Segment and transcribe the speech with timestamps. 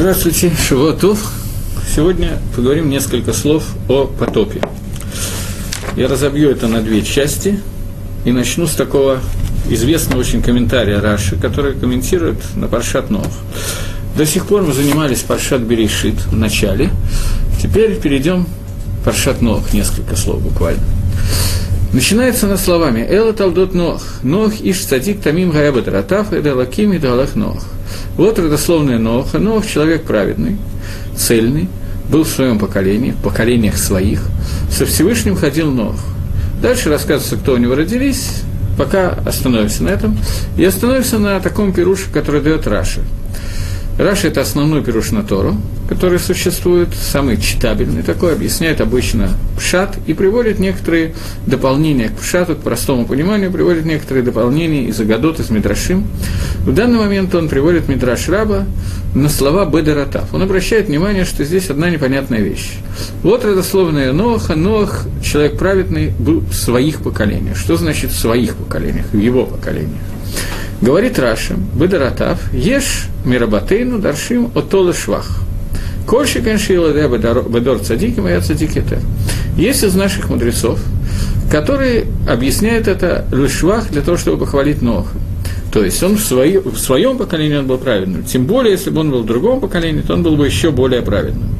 [0.00, 1.30] Здравствуйте, Шивотов.
[1.94, 4.62] Сегодня поговорим несколько слов о потопе.
[5.94, 7.60] Я разобью это на две части
[8.24, 9.20] и начну с такого
[9.68, 13.28] известного очень комментария Раши, который комментирует на Паршат Нов.
[14.16, 16.88] До сих пор мы занимались Паршат Берешит в начале,
[17.62, 18.46] теперь перейдем
[19.04, 20.82] Паршат Нох, несколько слов буквально.
[21.92, 26.98] Начинается она словами «Эла талдот Нох, Нох иш цадик тамим гаябат ратав, эда лаким и
[26.98, 27.64] далах Нох».
[28.16, 29.38] Вот родословная Ноха.
[29.38, 30.56] Нох– человек праведный,
[31.16, 31.68] цельный,
[32.08, 34.22] был в своем поколении, в поколениях своих.
[34.70, 35.96] Со Всевышним ходил Нох.
[36.62, 38.42] Дальше рассказывается, кто у него родились,
[38.78, 40.16] пока остановимся на этом.
[40.56, 43.00] И остановимся на таком пируше, который дает Раша–
[44.00, 50.14] Раша– это основной пируш на Тору, который существует, самый читабельный такой, объясняет обычно пшат и
[50.14, 51.14] приводит некоторые
[51.46, 56.06] дополнения к пшату, к простому пониманию, приводит некоторые дополнения из אגדות, из מדרשים.
[56.60, 58.64] В данный момент он приводит Мидраш Раба
[59.14, 60.32] на слова Бедератав.
[60.32, 62.78] Он обращает внимание, что здесь одна непонятная вещь.
[63.22, 64.54] Вот родословная Ноха.
[64.54, 67.58] Нох, человек праведный, был в своих поколениях.
[67.58, 70.00] Что значит в своих поколениях, в его поколениях?
[70.82, 75.42] Говорит Рашим, Бедаратав, ешь мирабатейну даршим отола швах.
[76.06, 78.98] Кольши каншила бедор цадиким, я цадиките.
[79.56, 80.80] Есть из наших мудрецов,
[81.50, 85.10] которые объясняют это лишвах для того, чтобы похвалить Ноха.
[85.70, 88.24] То есть он в, свои, в своем поколении он был праведным.
[88.24, 91.02] Тем более, если бы он был в другом поколении, то он был бы еще более
[91.02, 91.50] праведным.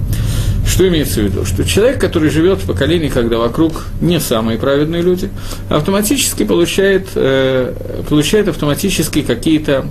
[0.67, 1.45] Что имеется в виду?
[1.45, 5.31] Что человек, который живет в поколении, когда вокруг не самые праведные люди,
[5.69, 7.75] автоматически получает, э,
[8.09, 9.87] получает автоматически какие-то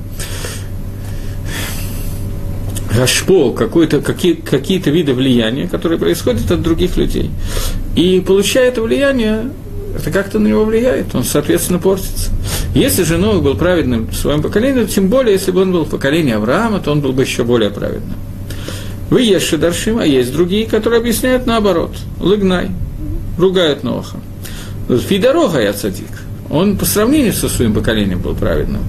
[2.96, 7.30] гашпо, какие-то какие виды влияния, которые происходят от других людей.
[7.96, 9.52] И получая это влияние,
[9.96, 12.32] это как-то на него влияет, он, соответственно, портится.
[12.76, 15.90] Если же Новый был праведным в своем поколении, тем более, если бы он был в
[15.90, 18.16] поколении Авраама, то он был бы еще более праведным.
[19.10, 21.96] Вы есть Шидаршим, а есть другие, которые объясняют наоборот.
[22.20, 22.70] Лыгнай,
[23.38, 24.18] ругают Ноха.
[24.88, 26.08] Фидорога я цадик.
[26.50, 28.82] Он по сравнению со своим поколением был праведным.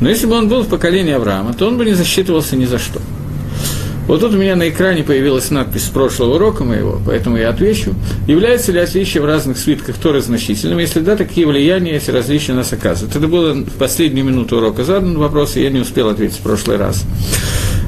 [0.00, 2.78] Но если бы он был в поколении Авраама, то он бы не засчитывался ни за
[2.78, 3.00] что.
[4.06, 7.94] Вот тут у меня на экране появилась надпись с прошлого урока моего, поэтому я отвечу.
[8.26, 10.82] Являются ли отличия в разных свитках Торы значительными?
[10.82, 13.16] Если да, такие влияния эти различия нас оказывают.
[13.16, 16.76] Это было в последнюю минуту урока задан вопрос, и я не успел ответить в прошлый
[16.76, 17.04] раз.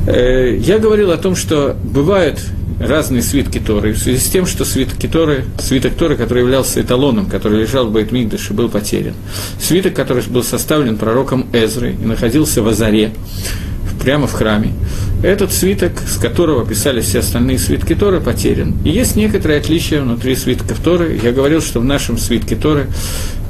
[0.06, 2.40] Э, я говорил о том, что бывают
[2.78, 7.26] разные свитки Торы, в связи с тем, что свитки Торы, свиток Торы, который являлся эталоном,
[7.26, 9.14] который лежал в Байтмигдаше, был потерян.
[9.60, 13.12] Свиток, который был составлен пророком Эзрой и находился в Азаре,
[14.00, 14.72] прямо в храме.
[15.24, 18.74] Этот свиток, с которого писались все остальные свитки Торы, потерян.
[18.84, 21.18] И есть некоторые отличия внутри свитков Торы.
[21.20, 22.86] Я говорил, что в нашем свитке Торы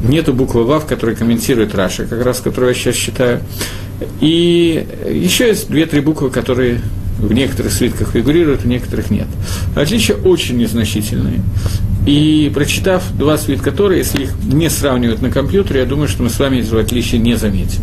[0.01, 3.41] нету буквы «Вав», которая комментирует Раша, как раз которую я сейчас считаю.
[4.21, 6.81] И еще есть две-три буквы, которые
[7.19, 9.27] в некоторых свитках фигурируют, в некоторых нет.
[9.75, 11.41] Отличия очень незначительные.
[12.07, 16.31] И прочитав два свитка Торы, если их не сравнивать на компьютере, я думаю, что мы
[16.31, 17.81] с вами этого отличия не заметим.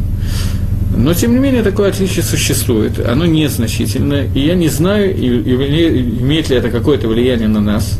[0.95, 2.99] Но, тем не менее, такое отличие существует.
[2.99, 7.99] Оно незначительное, и я не знаю, имеет ли это какое-то влияние на нас.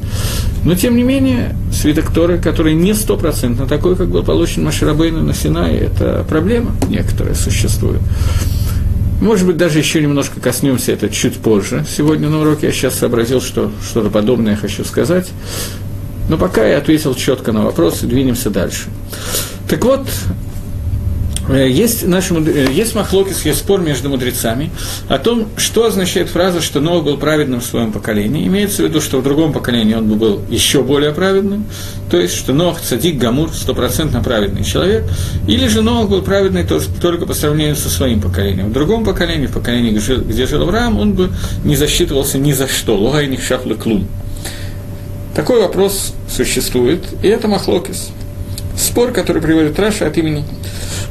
[0.65, 5.33] Но, тем не менее, свиток Торы, который не стопроцентно такой, как был получен Маширабейну на
[5.33, 7.99] Синае, это проблема некоторая существует.
[9.19, 11.85] Может быть, даже еще немножко коснемся это чуть позже.
[11.89, 15.29] Сегодня на уроке я сейчас сообразил, что что-то подобное я хочу сказать.
[16.29, 18.89] Но пока я ответил четко на вопрос и двинемся дальше.
[19.67, 20.07] Так вот,
[21.49, 24.71] есть, наши, э, есть махлокис, есть спор между мудрецами
[25.09, 28.47] о том, что означает фраза, что Нох был праведным в своем поколении.
[28.47, 31.65] Имеется в виду, что в другом поколении он бы был еще более праведным,
[32.09, 35.03] то есть, что Нох, Цадик, Гамур, стопроцентно праведный человек,
[35.47, 36.65] или же Нох был праведный
[37.01, 38.69] только по сравнению со своим поколением.
[38.69, 41.29] В другом поколении, в поколении, где жил Авраам, он бы
[41.65, 44.07] не засчитывался ни за что, лугай не шахлы клум.
[45.35, 48.11] Такой вопрос существует, и это махлокис.
[48.93, 50.45] Спор, который приводит Раша от имени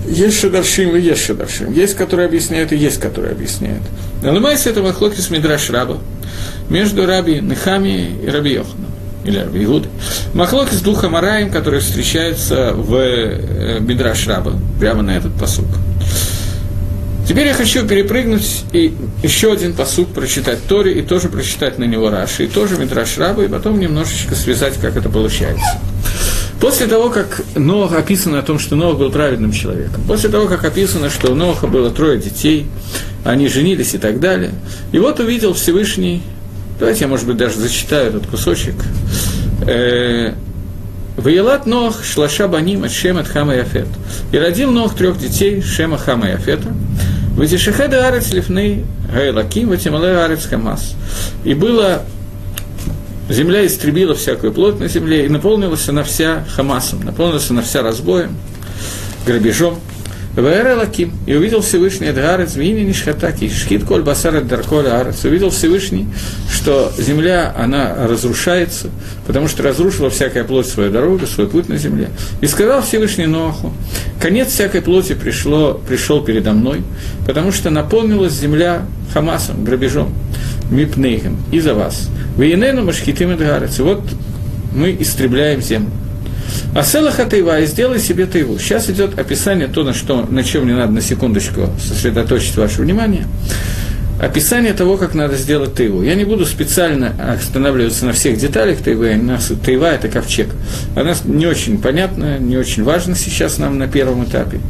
[0.06, 1.73] есть шадаршим и есть шадаршим.
[1.73, 3.82] Есть, которые объясняют, и есть, которые объясняют.
[4.23, 5.99] Налымайся это махлокис Мидраш Раба
[6.69, 8.87] между Раби Нехами и Раби Йоханом
[9.25, 9.88] или Раби Игуд.
[10.32, 15.67] Махлокис двух Амараем, которые встречаются в э, Мидраш Раба, прямо на этот посук.
[17.29, 18.94] Теперь я хочу перепрыгнуть и
[19.25, 23.43] еще один посук прочитать Тори, и тоже прочитать на него Раши, и тоже Мидраш Раба,
[23.43, 25.81] и потом немножечко связать, как это получается.
[26.62, 30.64] После того, как Ноах описано о том, что Ноах был праведным человеком, после того, как
[30.64, 32.69] описано, что у Ноаха было трое детей,
[33.25, 34.53] они женились и так далее,
[34.93, 36.23] и вот увидел Всевышний,
[36.79, 38.76] давайте я, может быть, даже зачитаю этот кусочек,
[39.67, 40.35] э,
[41.17, 43.88] Ваелат Ноах шлаша баним от Шема Хама Яфет.
[44.31, 46.69] И родил Ноах трех детей Шема Хама Яфета.
[47.37, 50.94] Ватишехеды арец лифны гайлаким, ватимале арец хамас.
[51.43, 52.03] И было
[53.32, 58.37] земля истребила всякую плоть на земле, и наполнилась она вся хамасом, наполнилась она вся разбоем,
[59.26, 59.79] грабежом.
[60.34, 66.06] Ваэра Лаким, и увидел Всевышний Эдгарец, Вини Нишхатаки, Шхит Коль Басар Дарколя Арец, увидел Всевышний,
[66.50, 68.88] что земля, она разрушается,
[69.26, 72.08] потому что разрушила всякая плоть свою дорогу, свой путь на земле.
[72.40, 73.75] И сказал Всевышний Ноаху,
[74.23, 76.81] конец всякой плоти пришло, пришел передо мной,
[77.26, 80.14] потому что наполнилась земля Хамасом, грабежом,
[80.70, 82.08] Мипнейхем, из-за вас.
[82.37, 84.02] Вейнену Машхитим Эдгарец, вот
[84.75, 85.90] мы истребляем землю.
[86.75, 88.58] А селаха и сделай себе тайву.
[88.58, 93.26] Сейчас идет описание то, на, что, на чем мне надо на секундочку сосредоточить ваше внимание.
[94.20, 96.02] Описание того, как надо сделать тайву.
[96.02, 99.20] Я не буду специально останавливаться на всех деталях тайвы.
[99.64, 100.49] Тайва– это ковчег.
[100.94, 104.61] Она не очень понятна, не очень важна сейчас нам на первом этапе.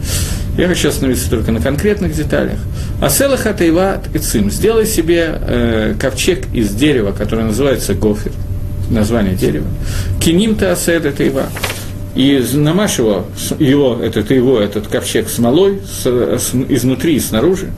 [0.56, 2.58] Я хочу остановиться только на конкретных деталях.
[3.00, 4.50] А селаха тайва цим.
[4.50, 8.32] Сделай себе э, ковчег из дерева, которое называется гофер
[8.90, 9.66] название дерева.
[10.20, 11.46] Киним Таасед это Ива.
[12.14, 13.24] И намажь его,
[13.58, 17.70] его, этот его, этот ковчег смолой, с, с, изнутри и снаружи.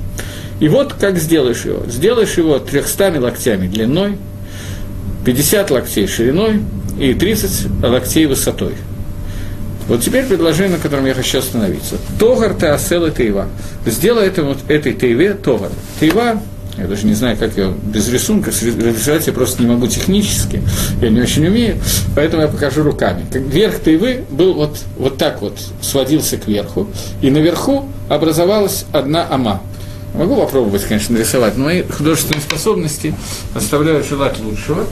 [0.59, 1.85] И вот как сделаешь его.
[1.89, 4.19] Сделаешь его трехстами локтями длиной,
[5.25, 6.61] 50 локтей шириной
[6.99, 8.75] и 30 локтей высотой.
[9.89, 11.97] Вот теперь предложение, на котором я хочу остановиться.
[12.19, 13.49] Тогар и Тейва.
[13.87, 15.71] Сделай это, вот, этой Тейве Тогар.
[16.01, 16.41] Тейва
[16.77, 20.61] я даже не знаю, как ее без рисунка рисовать, я просто не могу технически,
[21.01, 21.77] я не очень умею,
[22.17, 23.25] поэтому я покажу руками.
[23.33, 26.89] Верх тайвы был вот, вот так вот, сводился к верху,
[27.23, 29.63] и наверху образовалась одна ама.
[30.15, 33.15] Могу попробовать, конечно, нарисовать, но мои художественные способности
[33.55, 34.85] оставляют желать лучшего.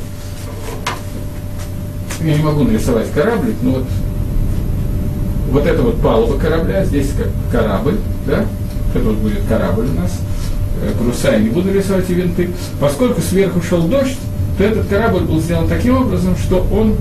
[2.20, 3.84] Я не могу нарисовать кораблик, но вот,
[5.50, 7.96] вот это вот палуба корабля, здесь как корабль,
[8.26, 8.44] да,
[8.94, 10.20] это вот будет корабль у нас–
[10.98, 12.50] паруса, я не буду рисовать и винты.
[12.80, 14.18] Поскольку сверху шел дождь,
[14.58, 16.96] то этот корабль был сделан таким образом, что он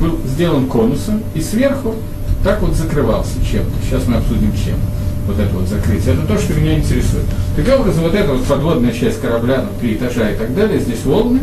[0.00, 1.94] был сделан конусом и сверху
[2.42, 3.72] так вот закрывался чем-то.
[3.84, 4.76] Сейчас мы обсудим чем.
[5.26, 6.14] Вот это вот закрытие.
[6.14, 7.24] Это то, что меня интересует.
[7.56, 11.02] Таким образом, вот эта вот подводная часть корабля, ну, три этажа и так далее, здесь
[11.04, 11.40] волны,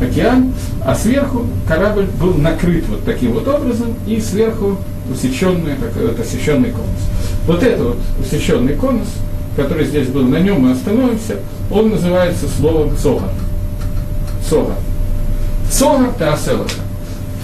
[0.00, 0.54] океан,
[0.84, 4.78] а сверху корабль был накрыт вот таким вот образом, и сверху
[5.10, 7.00] усеченный, такой вот осеченный конус.
[7.46, 9.08] Вот это вот усеченный конус,
[9.56, 11.38] который здесь был, на нем мы остановимся,
[11.70, 13.30] он называется словом «цогар».
[14.48, 14.76] Цогар.
[15.70, 16.70] Цогар– таселаха.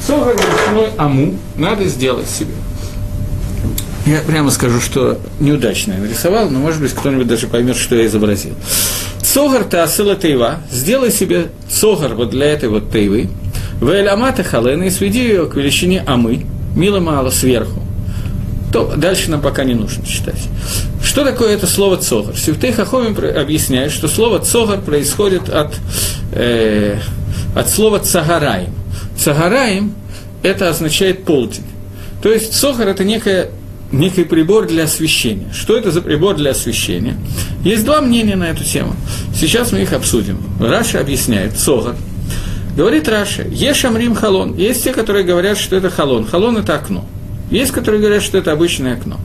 [0.07, 2.55] Цогар ручной аму надо сделать себе.
[4.11, 8.07] Я прямо скажу, что неудачно я нарисовал, но, может быть, кто-нибудь даже поймет, что я
[8.07, 8.55] изобразил.
[9.23, 10.57] Цогар таасела тейва.
[10.73, 13.29] Сделай себе цогар вот для этой вот тейвы.
[13.81, 17.81] Вэлямата халена и сведи ее к величине амы, мило-мало сверху
[18.73, 20.41] то дальше нам пока не нужно читать.
[21.03, 22.37] Что такое это слово «цогар»?
[22.37, 25.75] Сюфтей Хахомин объясняет, что слово «цогар» происходит от,
[26.33, 26.99] э,
[27.57, 28.73] от слова «цагараем».
[29.19, 29.95] «Цагараем»–
[30.45, 31.65] это означает полдень.
[32.23, 33.51] То есть «цогар»– это некая
[33.93, 35.53] некий прибор для освещения.
[35.53, 37.17] Что это за прибор для освещения?
[37.65, 38.95] Есть два мнения на эту тему.
[39.35, 40.39] Сейчас мы их обсудим.
[40.61, 41.97] Раши объясняет, צהר.
[42.77, 44.57] Говорит Раши, יש אומרים חלון.
[44.57, 46.25] Есть те, которые говорят, что это халон.
[46.25, 47.05] Халон– это окно.
[47.50, 49.19] Есть, которые говорят, что это обычное окно.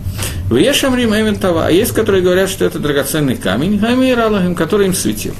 [0.49, 4.85] ויש אומרים אבן טובה, а есть, которые говорят, что это драгоценный камень, המאירה להם, который
[4.85, 5.33] им светил.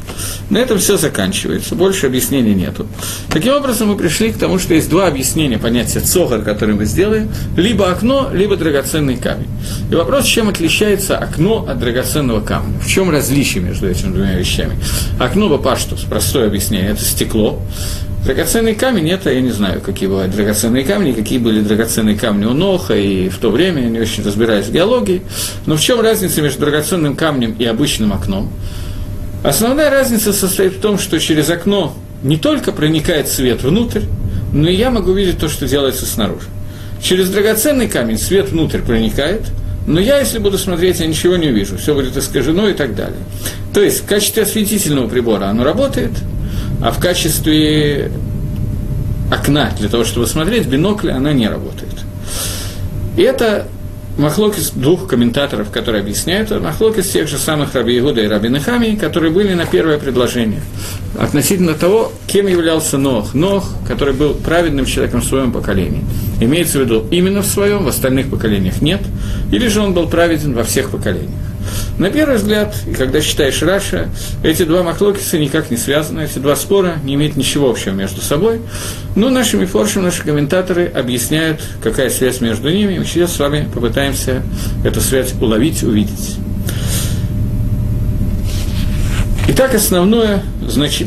[0.49, 2.87] На этом все заканчивается, больше объяснений нету.
[3.29, 7.29] Таким образом, мы пришли к тому, что есть два объяснения понятия צהר, который мы сделаем,
[7.55, 9.47] либо окно, либо драгоценный камень.
[9.91, 12.79] И вопрос, чем отличается окно от драгоценного камня?
[12.79, 14.75] В чем различие между этими двумя вещами?
[15.19, 17.61] Окно, бапаштус, простое объяснение, это стекло,
[18.25, 22.53] Драгоценный камень– это, я не знаю, какие бывают драгоценные камни, какие были драгоценные камни у
[22.53, 25.21] Ноха, и в то время я не очень разбираюсь в геологии.
[25.67, 28.51] Но в чем разница между драгоценным камнем и обычным окном?
[29.43, 34.01] Основная разница состоит в том, что через окно не только проникает свет внутрь,
[34.51, 36.47] но и я могу видеть то, что делается снаружи.
[37.03, 39.43] Через драгоценный камень свет внутрь проникает,
[39.85, 43.19] но я, если буду смотреть, я ничего не увижу, все будет искажено и так далее.
[43.71, 46.09] То есть в качестве осветительного прибора оно работает–
[46.81, 48.11] а в качестве
[49.31, 51.93] окна для того, чтобы смотреть, бинокля, она не работает.
[53.17, 53.67] И это
[54.17, 59.31] Махлокис двух комментаторов, которые объясняют, Махлокис тех же самых Раби Игуда и Раби Нехами, которые
[59.31, 60.61] были на первое предложение.
[61.19, 63.33] Относительно того, кем являлся Нох.
[63.33, 66.03] Нох, который был праведным человеком в своем поколении.
[66.39, 69.01] Имеется в виду именно в своем, в остальных поколениях нет.
[69.51, 71.31] Или же он был праведен во всех поколениях.
[71.97, 74.09] На первый взгляд, и когда читаешь Раша,
[74.43, 78.61] эти два махлокиса никак не связаны, эти два спора не имеют ничего общего между собой.
[79.15, 83.67] Но нашими форшем, наши комментаторы объясняют, какая связь между ними, и мы сейчас с вами
[83.73, 84.43] попытаемся
[84.83, 86.35] эту связь уловить, увидеть.
[89.47, 90.43] Итак, основное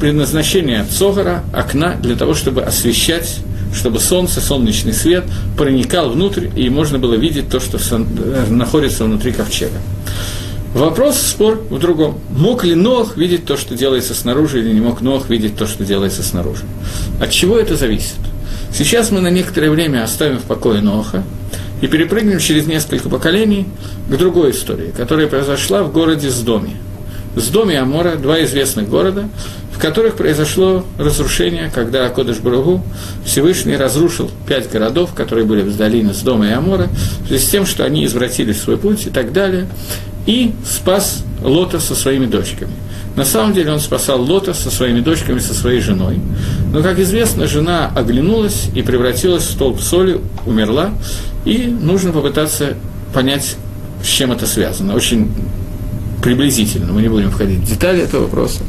[0.01, 3.41] предназначение Цогара– окна для того, чтобы освещать
[3.75, 5.25] чтобы солнце, солнечный свет
[5.57, 7.79] проникал внутрь, и можно было видеть то, что
[8.49, 9.77] находится внутри ковчега.
[10.75, 12.21] Вопрос, спор в другом.
[12.31, 15.85] Мог ли Нох видеть то, что делается снаружи, или не мог Нох видеть то, что
[15.85, 16.65] делается снаружи?
[17.21, 18.19] От чего это зависит?
[18.73, 21.25] Сейчас мы на некоторое время оставим в покое Ноха
[21.81, 23.67] и перепрыгнем через несколько поколений
[24.11, 26.77] к другой истории, которая произошла в городе Сдоме.
[27.35, 29.29] Сдоме и Амора, два известных города,
[29.73, 32.83] в которых произошло разрушение, когда Акодыш Барагу
[33.25, 36.89] Всевышний разрушил пять городов, которые были в долине Сдома и Амора,
[37.23, 39.69] в связи с тем, что они извратили свой путь и так далее,
[40.29, 42.73] и спас Лота со своими дочками.
[43.17, 46.21] На самом деле он спасал Лота со своими дочками, со своей женой.
[46.71, 50.91] Но, как известно, жена оглянулась и превратилась в столб соли, умерла,
[51.47, 52.75] и нужно попытаться
[53.15, 53.57] понять,
[54.05, 54.95] с чем это связано.
[54.95, 55.31] Очень
[56.23, 58.61] приблизительно, мы не будем входить в детали этого вопроса.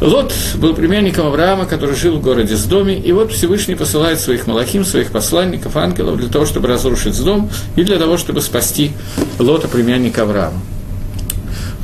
[0.00, 4.84] Лот был племянником Авраама, который жил в городе Сдоме, и вот Всевышний посылает своих малахим,
[4.84, 8.92] своих посланников, ангелов для того, чтобы разрушить Сдом и для того, чтобы спасти
[9.38, 10.60] Лота, племянника Авраама.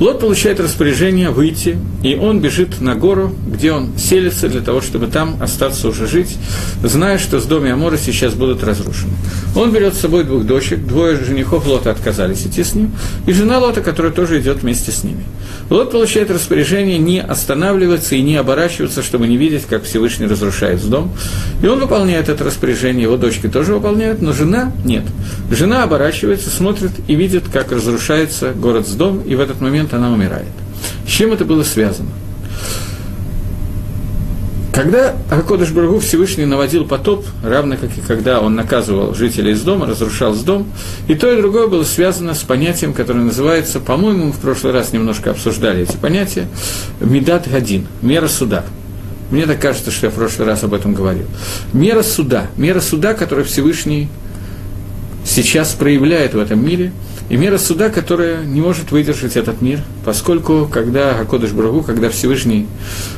[0.01, 5.05] Лот получает распоряжение выйти, и он бежит на гору, где он селится для того, чтобы
[5.05, 6.37] там остаться уже жить,
[6.83, 9.13] зная, что с доме Амора сейчас будут разрушены.
[9.55, 12.91] Он берет с собой двух дочек, двое женихов Лота отказались идти с ним,
[13.27, 15.23] и жена Лота, которая тоже идет вместе с ними.
[15.69, 21.11] Лот получает распоряжение не останавливаться и не оборачиваться, чтобы не видеть, как Всевышний разрушает дом.
[21.61, 25.03] И он выполняет это распоряжение, его дочки тоже выполняют, но жена нет.
[25.51, 29.93] Жена оборачивается, смотрит и видит, как разрушается город с дом, и в этот момент момент
[29.93, 30.47] она умирает.
[31.05, 32.09] С чем это было связано?
[34.73, 39.85] Когда Акодыш Бургу Всевышний наводил потоп, равно как и когда он наказывал жителей из дома,
[39.85, 40.65] разрушал с дом,
[41.07, 44.93] и то, и другое было связано с понятием, которое называется, по-моему, мы в прошлый раз
[44.93, 46.47] немножко обсуждали эти понятия,
[47.01, 48.63] Медат Гадин, мера суда.
[49.29, 51.25] Мне так кажется, что я в прошлый раз об этом говорил.
[51.73, 54.07] Мера суда, мера суда, которую Всевышний
[55.25, 56.91] сейчас проявляет в этом мире–
[57.31, 62.67] и мера суда, которая не может выдержать этот мир, поскольку когда Акодыш Брагу, когда Всевышний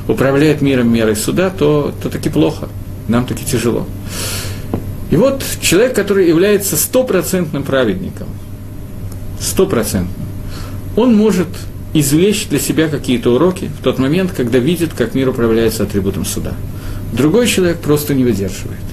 [0.07, 2.69] управляет миром мерой суда, то, то таки плохо,
[3.07, 3.87] нам таки тяжело.
[5.09, 8.27] И вот человек, который является стопроцентным праведником,
[9.39, 10.27] стопроцентным,
[10.95, 11.47] он может
[11.95, 16.53] извлечь для себя какие-то уроки в тот момент, когда видит, как мир управляется атрибутом суда.
[17.13, 18.92] Другой человек просто не выдерживает.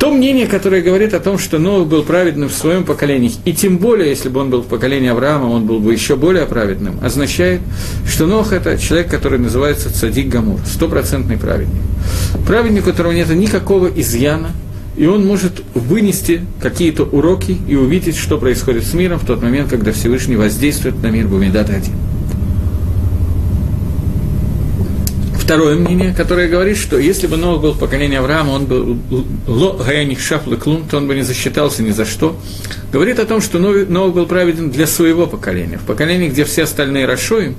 [0.00, 3.76] То мнение, которое говорит о том, что Нох был праведным в своем поколении, и тем
[3.76, 7.60] более, если бы он был в поколении Авраама, он был бы еще более праведным, означает,
[8.08, 11.82] что Нох– это человек, который называется Цадик Гамур, стопроцентный праведник.
[12.46, 14.52] Праведник, у которого нет никакого изъяна,
[14.96, 19.68] и он может вынести какие-то уроки и увидеть, что происходит с миром в тот момент,
[19.68, 21.92] когда Всевышний воздействует на мир Бумидат один.
[25.50, 28.96] Второе мнение, которое говорит, что если бы Новый был в поколении Авраама, он был
[29.48, 32.36] ло гаяних шафлы клум, то он бы не засчитался ни за что.
[32.92, 35.78] Говорит о том, что Новый был праведен для своего поколения.
[35.78, 37.56] В поколении, где все остальные расшоим,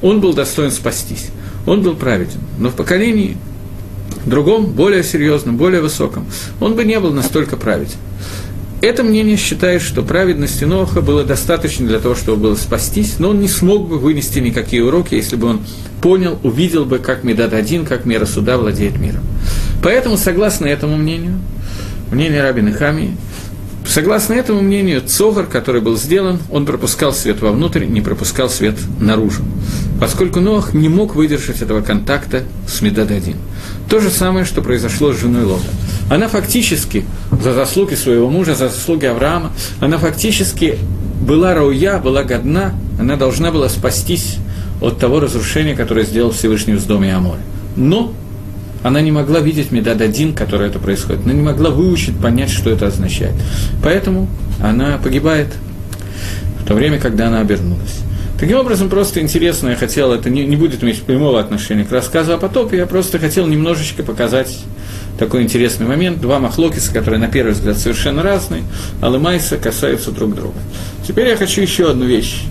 [0.00, 1.26] он был достоин спастись.
[1.66, 2.40] Он был праведен.
[2.58, 3.36] Но в поколении
[4.24, 6.24] другом, более серьезном, более высоком,
[6.58, 7.98] он бы не был настолько праведен.
[8.86, 13.40] Это мнение считает, что праведности Ноха было достаточно для того, чтобы было спастись, но он
[13.40, 15.62] не смог бы вынести никакие уроки, если бы он
[16.00, 19.22] понял, увидел бы, как Медад один, как мера суда владеет миром.
[19.82, 21.40] Поэтому, согласно этому мнению,
[22.12, 23.16] мнению Рабины Хами,
[23.88, 29.42] согласно этому мнению, Цогар, который был сделан, он пропускал свет вовнутрь, не пропускал свет наружу,
[29.98, 33.34] поскольку Ноах не мог выдержать этого контакта с Медад один.
[33.90, 35.66] То же самое, что произошло с женой Лота.
[36.08, 37.04] Она фактически,
[37.42, 40.78] за заслуги своего мужа, за заслуги Авраама, она фактически
[41.20, 44.36] была рауя, была годна, она должна была спастись
[44.80, 47.40] от того разрушения, которое сделал Всевышний в доме Аморе.
[47.76, 48.12] Но
[48.82, 51.24] она не могла видеть Медад один, который это происходит.
[51.24, 53.34] Она не могла выучить, понять, что это означает.
[53.82, 54.28] Поэтому
[54.62, 55.48] она погибает
[56.60, 58.00] в то время, когда она обернулась.
[58.38, 62.34] Таким образом, просто интересно, я хотел, это не, не будет иметь прямого отношения к рассказу
[62.34, 64.58] о потопе, я просто хотел немножечко показать
[65.18, 66.20] такой интересный момент.
[66.20, 68.62] Два махлокиса, которые на первый взгляд совершенно разные,
[69.00, 70.58] а лымайса касаются друг друга.
[71.06, 72.42] Теперь я хочу еще одну вещь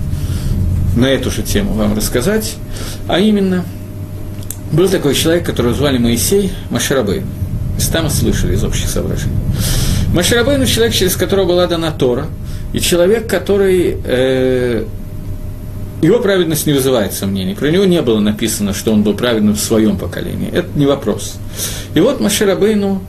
[0.96, 2.56] на эту же тему вам рассказать,
[3.08, 3.66] а именно,
[4.72, 7.26] был такой человек, которого звали Моисей Машарабейн.
[7.92, 9.36] Там слышали из общих соображений.
[10.14, 12.28] Машарабейн– человек, через которого была дана Тора,
[12.74, 14.86] и человек, который э,
[16.06, 17.56] его праведность не вызывает сомнений.
[17.56, 20.50] Про него не было написано, что он был праведным в своем поколении.
[20.52, 21.38] Это не вопрос.
[21.94, 23.02] И вот Маширабейну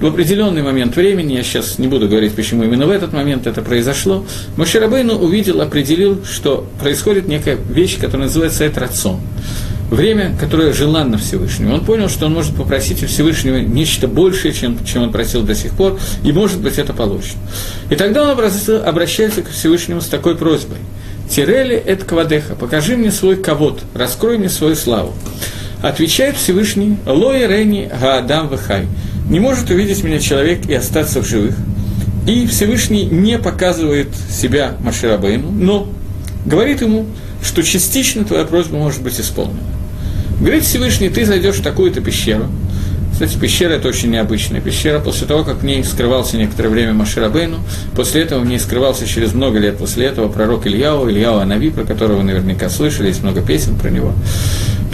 [0.00, 3.62] в определенный момент времени, я сейчас не буду говорить, почему именно в этот момент это
[3.62, 4.26] произошло,
[4.56, 9.20] Мошерабейну увидел, определил, что происходит некая вещь, которая называется этрацон.
[9.90, 11.74] Время, которое желанно Всевышнему.
[11.74, 15.54] Он понял, что он может попросить у Всевышнего нечто большее, чем, чем он просил до
[15.54, 17.36] сих пор, и, может быть, это получит.
[17.90, 20.78] И тогда он обращается к Всевышнему с такой просьбой.
[21.28, 25.12] «Тирели эт квадеха, покажи мне свой ковод, раскрой мне свою славу».
[25.82, 28.86] Отвечает Всевышний, «Лои рени гаадам вахай».
[29.28, 31.56] Не может увидеть меня человек и остаться в живых.
[32.26, 35.88] И Всевышний не показывает себя Маширабейну, но
[36.46, 37.06] говорит ему,
[37.42, 39.60] что частично твоя просьба может быть исполнена.
[40.40, 42.48] Говорит Всевышний, ты зайдешь в такую-то пещеру.
[43.14, 44.98] Кстати, пещера– это очень необычная пещера.
[44.98, 47.58] После того, как в ней скрывался некоторое время Маширабейну,
[47.94, 51.84] после этого в ней скрывался через много лет после этого пророк Ильяу, Ильяу Анави, про
[51.84, 54.14] которого вы наверняка слышали, есть много песен про него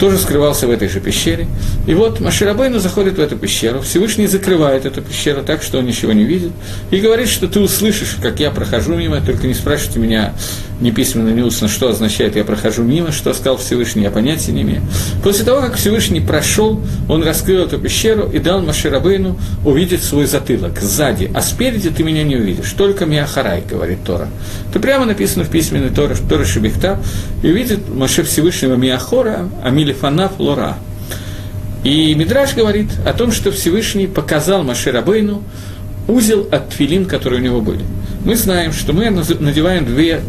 [0.01, 1.47] тоже скрывался в этой же пещере.
[1.85, 6.11] И вот Маширабейну заходит в эту пещеру, Всевышний закрывает эту пещеру так, что он ничего
[6.11, 6.51] не видит,
[6.89, 10.33] и говорит, что ты услышишь, как я прохожу мимо, только не спрашивайте меня
[10.81, 14.63] ни письменно, ни устно, что означает «я прохожу мимо», что сказал Всевышний, я понятия не
[14.63, 14.81] имею.
[15.23, 20.79] После того, как Всевышний прошел, он раскрыл эту пещеру и дал Маширабейну увидеть свой затылок
[20.81, 24.27] сзади, а спереди ты меня не увидишь, только Миахарай, говорит Тора.
[24.71, 26.99] Это прямо написано в письменной Торе, Торе Шебихта,
[27.43, 30.77] и увидит Маше Всевышнего Миахора, Амили Лифанаф Лора.
[31.83, 35.43] И Мидраш говорит о том, что Всевышний показал Маше Рабейну
[36.07, 37.83] узел от тфилин, которые у него были
[38.23, 40.21] мы знаем, что мы надеваем две,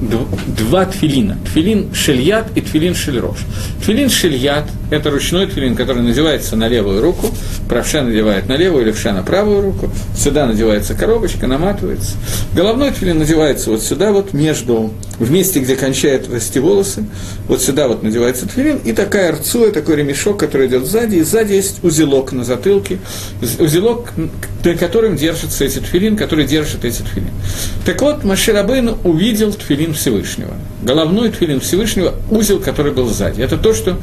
[0.58, 1.36] два тфилина.
[1.44, 3.38] Тфилин шельят и тфилин шельрош.
[3.80, 7.28] Тфилин шельят– это ручной тфилин, который надевается на левую руку.
[7.66, 9.90] Правша надевает на левую, левша на правую руку.
[10.14, 12.16] Сюда надевается коробочка, наматывается.
[12.54, 17.06] Головной тфилин надевается вот сюда, вот между, в месте, где кончают расти волосы.
[17.48, 18.78] Вот сюда вот надевается тфилин.
[18.84, 21.16] И такая арцуя, такой ремешок, который идет сзади.
[21.16, 22.98] И сзади есть узелок на затылке.
[23.58, 24.12] Узелок,
[24.62, 27.30] на котором держится эти тфилин, который держит эти тфилин.
[27.86, 30.52] Так вот, Маширабейну увидел тфилин Всевышнего.
[30.82, 33.40] Головной тфилин Всевышнего, узел, который был сзади.
[33.40, 33.96] Это то, что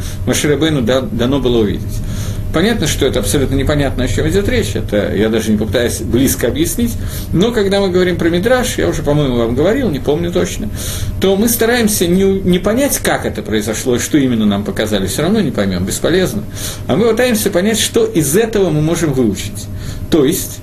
[0.81, 1.83] Маширабейну дано было увидеть.
[2.51, 6.47] Понятно, что это абсолютно непонятно, о чем идет речь, это я даже не попытаюсь близко
[6.47, 6.93] объяснить,
[7.31, 10.67] но когда мы говорим про Мидраш, я уже, по-моему, вам говорил, не помню точно,
[11.21, 15.21] то мы стараемся не, не понять, как это произошло и что именно нам показали, все
[15.21, 16.43] равно не поймем, бесполезно,
[16.87, 19.67] а мы пытаемся понять, что из этого мы можем выучить.
[20.09, 20.59] То есть,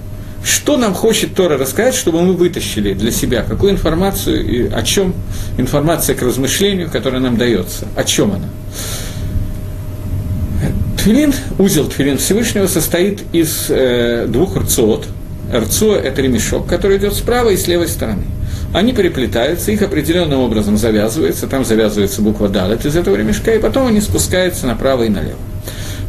[0.47, 5.15] что нам хочет Тора рассказать, чтобы мы вытащили для себя, какую информацию и о чем
[5.57, 8.49] информация к размышлению, которая нам дается, о чем она.
[11.07, 15.07] Тфилин, узел Тфилин Всевышнего состоит из э, двух рцот.
[15.55, 18.25] Рцо– это ремешок, который идет справа и с левой стороны.
[18.75, 23.87] Они переплетаются, их определенным образом завязывается, там завязывается буква «далет» из этого ремешка, и потом
[23.87, 25.39] они спускаются направо и налево.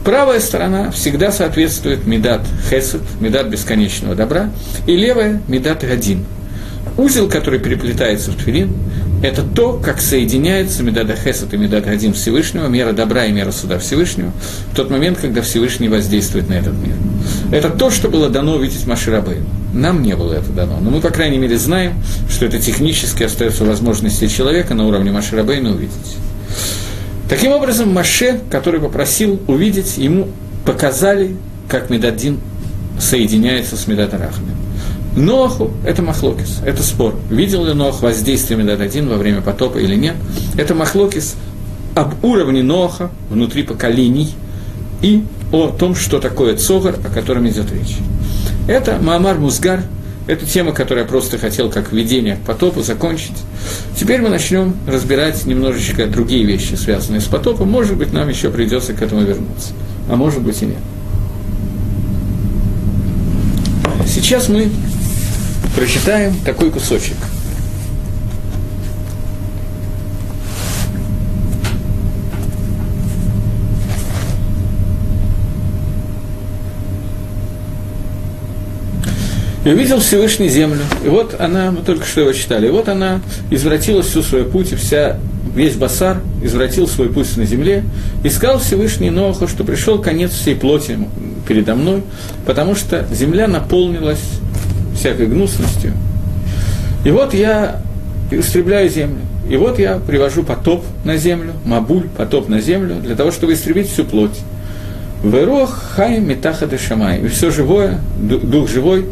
[0.03, 4.49] Правая сторона всегда соответствует медат хесед, медат бесконечного добра,
[4.88, 6.25] и левая медат гадин.
[6.97, 8.73] Узел, который переплетается в твилин,
[9.23, 13.80] это то, как соединяется медада хесед и медад гадин Всевышнего, мера добра и мера суда
[13.80, 14.32] Всевышнего,
[14.71, 16.95] в тот момент, когда Всевышний воздействует на этот мир.
[17.51, 19.45] Это то, что было дано увидеть Маширабейну.
[19.73, 21.95] Нам не было это дано, но мы, по крайней мере, знаем,
[22.30, 26.17] что это технически остается возможности человека на уровне Маширабейна увидеть.
[27.27, 30.30] Таким образом, Маше, который попросил увидеть, ему
[30.63, 31.36] показали,
[31.67, 32.39] как Медадин
[32.99, 34.66] соединяется с Медатарахами.
[35.17, 37.15] Ноаху– это махлокис, это спор.
[37.32, 40.15] Видел ли Ноах воздействие Медададин во время потопа или нет?
[40.56, 41.36] Это махлокис
[41.95, 44.36] об уровне Ноаха внутри поколений
[45.01, 47.97] и о том, что такое цогар, о котором идет речь.
[48.67, 49.82] Это Маамар Музгар–
[50.27, 53.38] это тема, которую я просто хотел как введение к потопу закончить.
[53.99, 57.71] Теперь мы начнем разбирать немножечко другие вещи, связанные с потопом.
[57.71, 59.71] Может быть, нам еще придется к этому вернуться,
[60.10, 60.77] а может быть и нет.
[64.06, 64.69] Сейчас мы
[65.77, 67.17] прочитаем такой кусочек–
[79.67, 80.79] И увидел Всевышний землю.
[81.03, 83.19] И вот она, мы только что его читали, и вот она
[83.51, 85.19] извратила всю свою путь, и вся,
[85.53, 87.83] весь басар извратил свой путь на земле.
[88.23, 90.97] И сказал Всевышний Ноху, что пришел конец всей плоти
[91.45, 92.03] передо мной,
[92.45, 94.21] потому что земля наполнилась
[94.97, 95.93] всякой гнусностью.
[97.05, 97.81] И вот я
[98.31, 99.21] истребляю землю.
[99.49, 103.89] И вот я привожу потоп на землю, мабуль, потоп на землю, для того, чтобы истребить
[103.89, 104.38] всю плоть.
[105.23, 107.21] Верох хай метаха шамай.
[107.21, 109.05] И все живое, дух живой,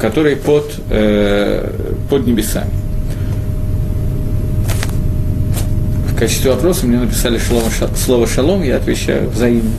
[0.00, 1.72] который под, э,
[2.08, 2.70] под небесами.
[6.08, 9.70] В качестве вопроса мне написали слово, слово «шалом», я отвечаю взаимно.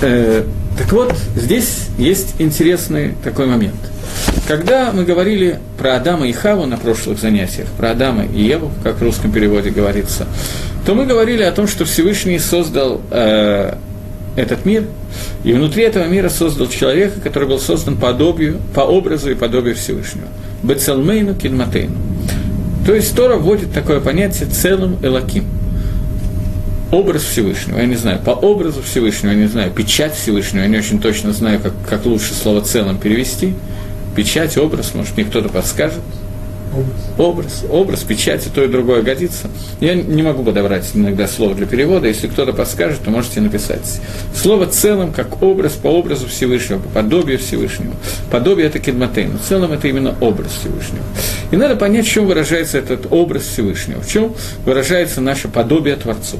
[0.00, 0.44] Э,
[0.78, 3.74] Так вот, здесь есть интересный такой момент.
[4.46, 9.00] Когда мы говорили про Адама и Хаву на прошлых занятиях, про Адама и Еву, как
[9.00, 10.28] в русском переводе говорится,
[10.86, 13.74] то мы говорили о том, что Всевышний создал э,
[14.36, 14.84] этот мир,
[15.42, 19.74] и внутри этого мира создал человека, который был создан по, подобию, по образу и подобию
[19.74, 20.28] Всевышнего.
[20.62, 21.96] Бецелмейну кидматейну.
[22.86, 25.44] То есть Тора вводит такое понятие целым элаким–
[26.90, 30.78] образ Всевышнего, я не знаю, по образу Всевышнего, я не знаю, печать Всевышнего, я не
[30.78, 33.54] очень точно знаю, как, как лучше слово целым перевести.
[34.16, 36.00] Печать, образ, может, мне кто-то подскажет.
[37.18, 37.64] Образ.
[37.68, 39.48] образ, печать, и то и другое годится.
[39.80, 44.00] Я не могу подобрать иногда слово для перевода, если кто-то подскажет, то можете написать.
[44.34, 47.94] Слово целым, как образ по образу Всевышнего, по подобию Всевышнего.
[48.30, 51.04] Подобие– это кедматейн, в целом это именно образ Всевышнего.
[51.50, 56.38] И надо понять, в чем выражается этот образ Всевышнего, в чем выражается наше подобие Творцу.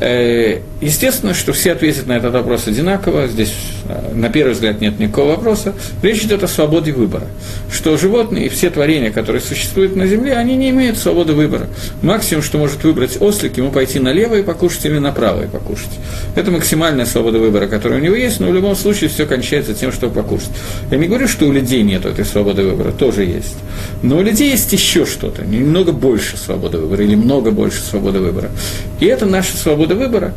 [0.00, 3.52] Э, естественно, что все ответят на этот вопрос одинаково, здесь
[3.86, 5.74] э, на первый взгляд нет никакого вопроса.
[6.02, 7.26] Речь идет о свободе выбора,
[7.70, 11.66] что животные и все творения, которые существуют на Земле, они не имеют свободы выбора.
[12.00, 15.90] Максимум, что может выбрать ослик, ему пойти налево и покушать или направо и покушать.
[16.34, 19.92] Это максимальная свобода выбора, которая у него есть, но в любом случае все кончается тем,
[19.92, 20.50] чтобы покушать.
[20.90, 23.56] Я не говорю, что у людей нет этой свободы выбора, тоже есть.
[24.02, 28.48] Но у людей есть еще что-то, немного больше свободы выбора или много больше свободы выбора.
[28.98, 30.34] И это наша свобода свобода выбора,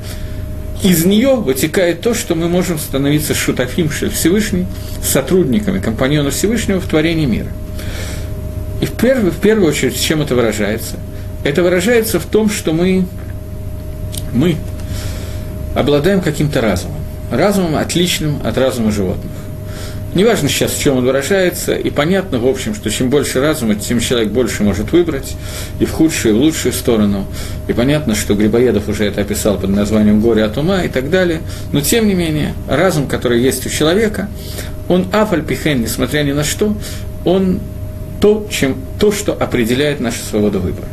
[0.81, 4.65] из нее вытекает то, что мы можем становиться шутафим Всевышний,
[5.01, 7.47] сотрудниками, компаньона Всевышнего в творении мира.
[8.81, 10.97] И в первую, в первую очередь, чем это выражается?
[11.43, 13.05] Это выражается в том, что мы,
[14.33, 14.57] мы
[15.73, 16.99] обладаем каким-то разумом.
[17.31, 19.31] Разумом, отличным от разума животных.
[20.15, 23.99] Неважно сейчас, в чем он выражается, и понятно, в общем, что чем больше разума, тем
[23.99, 25.35] человек больше может выбрать,
[25.79, 27.25] и в худшую, и в лучшую сторону.
[27.67, 31.41] И понятно, что Грибоедов уже это описал под названием «Горе от ума» и так далее.
[31.71, 34.29] Но, тем не менее, разум, который есть у человека,
[34.87, 36.75] он афальпихен, несмотря ни на что,
[37.25, 37.59] он
[38.21, 40.87] то, чем, то, что определяет нашу свободу выбора.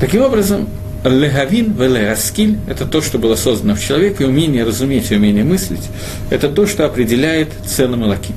[0.00, 0.68] Таким образом,
[1.04, 5.88] Легавин велеаскиль– это то, что было создано в человеке, умение разуметь умение мыслить–
[6.30, 8.36] это то, что определяет целым Элаким.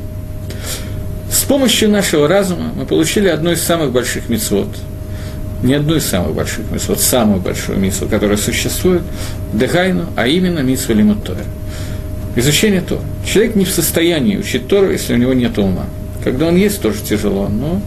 [1.32, 4.68] С помощью нашего разума мы получили одну из самых больших мецвод,
[5.62, 9.04] не одну из самых больших мецвод, самую большую митсву, которая существует,
[9.54, 11.44] Дехайну, а именно митсву Лимут Тора.
[12.36, 13.02] Изучение Тора.
[13.26, 15.86] Человек не в состоянии учить Тору, если у него нет ума.
[16.24, 17.82] Когда он есть, тоже тяжело, но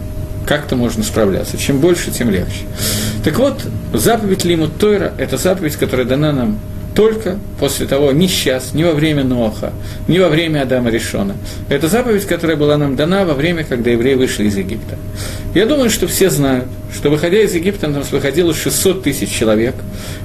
[0.47, 1.57] как-то можно справляться.
[1.57, 2.63] Чем больше, тем легче.
[3.23, 3.61] Так вот,
[3.93, 6.59] заповедь Лимут Тойра– это заповедь, которая дана нам
[6.95, 9.71] только после того, не сейчас, не во время Ноаха,
[10.07, 11.35] не во время Адама Решона.
[11.69, 14.97] Это заповедь, которая была нам дана во время, когда евреи вышли из Египта.
[15.53, 19.75] Я думаю, что все знают, что выходя из Египта, нас выходило 600 тысяч человек,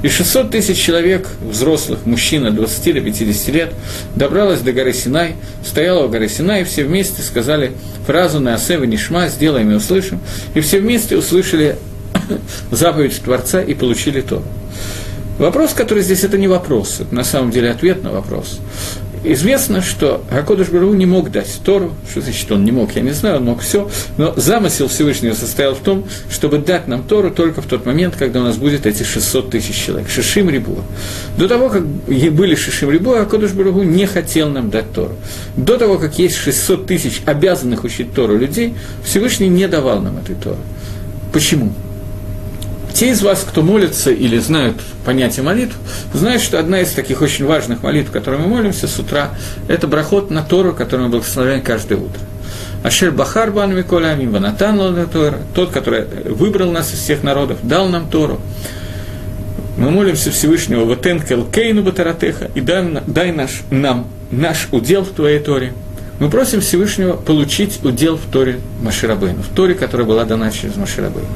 [0.03, 3.73] и 600 тысяч человек, взрослых, мужчин от 20 до 50 лет,
[4.15, 7.73] добралась до горы Синай, стояла у горы Синай, и все вместе сказали
[8.07, 10.21] фразу на Асева Нишма, сделаем и услышим,
[10.55, 11.77] и все вместе услышали
[12.71, 14.43] заповедь Творца и получили то.
[15.39, 18.61] Вопрос, который здесь, это не вопрос, это на самом деле ответ на вопрос.
[19.27, 23.13] Известно, что Акодыш Бару не мог дать Тору, что значит он не мог, я не
[23.13, 27.63] знаю, он мог все, но замысел Всевышнего состоял в том, чтобы дать нам Тору только
[27.63, 30.83] в тот момент, когда у нас будет эти 600 тысяч человек, Шишим Рибуа.
[31.39, 35.17] До того, как были Шишим Рибуа, Акодыш Бару не хотел нам дать Тору.
[35.57, 40.37] До того, как есть 600 тысяч обязанных учить Тору людей, Всевышний не давал нам этой
[40.37, 40.59] Торы.
[41.33, 41.73] Почему?
[42.95, 45.75] Те из вас, кто молится или знают понятие молитв,
[46.13, 49.31] знают, что одна из таких очень важных молитв, которой мы молимся с утра,
[49.67, 52.21] это брахот на Тору, который мы благословляем каждое утро.
[52.85, 57.89] Ашер Бахар Бан Миколя Амин Ванатан Тора, тот, который выбрал нас из всех народов, дал
[57.89, 58.41] нам Тору.
[59.77, 65.41] Мы молимся Всевышнего Ватен Келкейну Батаратеха и дай, дай наш, нам наш удел в Твоей
[65.41, 65.73] Торе–
[66.21, 71.29] мы просим Всевышнего получить удел в Торе Маширабейну, в Торе, которая была дана через Маширабейну.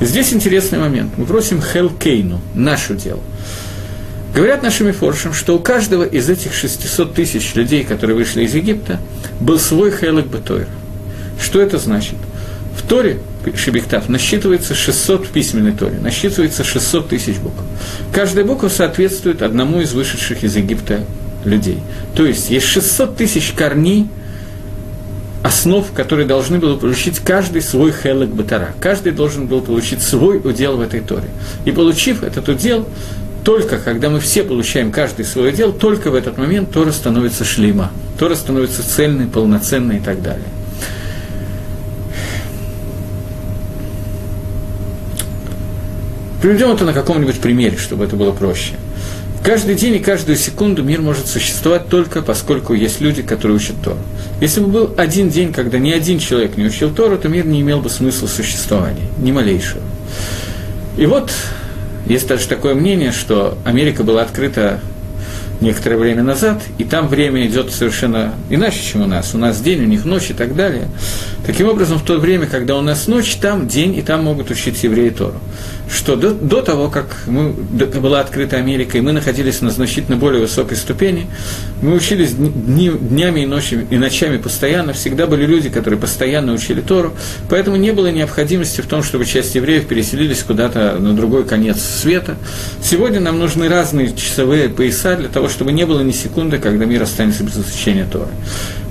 [0.00, 1.12] И здесь интересный момент.
[1.16, 3.20] Мы просим Хелкейну, наш удел.
[4.34, 9.00] Говорят нашими форшем, что у каждого из этих 600 тысяч людей, которые вышли из Египта,
[9.40, 10.68] был свой Хелек Бетойр.
[11.40, 12.16] Что это значит?
[12.76, 13.18] В Торе
[13.54, 17.60] Шибиктав насчитывается 600 в письменной Торе, насчитывается 600 тысяч букв.
[18.12, 21.04] Каждая буква соответствует одному из вышедших из Египта
[21.46, 21.78] людей.
[22.14, 24.08] То есть есть 600 тысяч корней,
[25.42, 28.74] основ, которые должны были получить каждый свой хелек батара.
[28.80, 31.28] Каждый должен был получить свой удел в этой Торе.
[31.64, 32.86] И получив этот удел,
[33.44, 37.92] только когда мы все получаем каждый свой удел, только в этот момент Тора становится шлейма.
[38.18, 40.48] Тора становится цельной, полноценной и так далее.
[46.42, 48.74] Приведем это на каком-нибудь примере, чтобы это было проще–
[49.46, 53.98] Каждый день и каждую секунду мир может существовать только поскольку есть люди, которые учат Тору.
[54.40, 57.60] Если бы был один день, когда ни один человек не учил Тору, то мир не
[57.60, 59.82] имел бы смысла существования, ни малейшего.
[60.96, 61.30] И вот
[62.06, 64.80] есть даже такое мнение, что Америка была открыта
[65.60, 69.34] некоторое время назад, и там время идет совершенно иначе, чем у нас.
[69.34, 70.88] У нас день, у них ночь и так далее.
[71.46, 74.82] Таким образом, в то время, когда у нас ночь, там день, и там могут учить
[74.82, 75.40] евреи Тору.
[75.88, 80.40] Что до, до того, как мы, была открыта Америка, и мы находились на значительно более
[80.40, 81.28] высокой ступени,
[81.80, 86.80] мы учились дни, днями и, ночами, и ночами постоянно, всегда были люди, которые постоянно учили
[86.80, 87.14] Тору,
[87.48, 92.36] поэтому не было необходимости в том, чтобы часть евреев переселились куда-то на другой конец света.
[92.82, 97.02] Сегодня нам нужны разные часовые пояса для того, чтобы не было ни секунды, когда мир
[97.02, 98.28] останется без изучения Торы.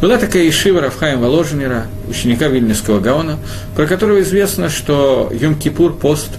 [0.02, 3.38] Была такая Ишива Рафхаем Воложенера, ученика Вильнюсского Гаона,
[3.76, 6.30] про которого известно, что Йом-Кипур, пост,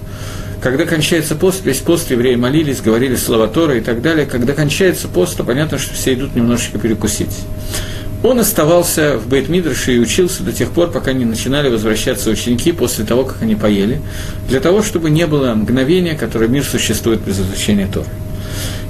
[0.61, 4.27] когда кончается пост, весь пост евреи молились, говорили слова Тора и так далее.
[4.27, 7.45] Когда кончается пост, то понятно, что все идут немножечко перекусить.
[8.23, 13.05] Он оставался в Бейтмидрше и учился до тех пор, пока не начинали возвращаться ученики после
[13.05, 14.01] того, как они поели,
[14.49, 18.09] для того, чтобы не было мгновения, которое мир существует без изучения Торы.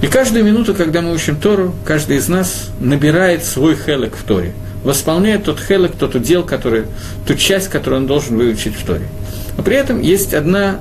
[0.03, 4.53] И каждую минуту, когда мы учим Тору, каждый из нас набирает свой хелек в Торе,
[4.85, 6.85] восполняет тот хелек, тот удел, который,
[7.27, 9.07] ту часть, которую он должен выучить в Торе.
[9.57, 10.81] Но при этом есть одна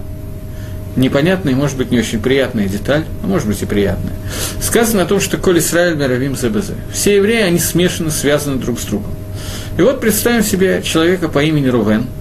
[0.95, 4.13] непонятная может быть, не очень приятная деталь, а может быть и приятная.
[4.61, 6.71] Сказано о том, что «Коль Исраиль Меравим ЗБЗ».
[6.93, 9.11] Все евреи, они смешаны, связаны друг с другом.
[9.77, 12.07] И вот представим себе человека по имени Рувен–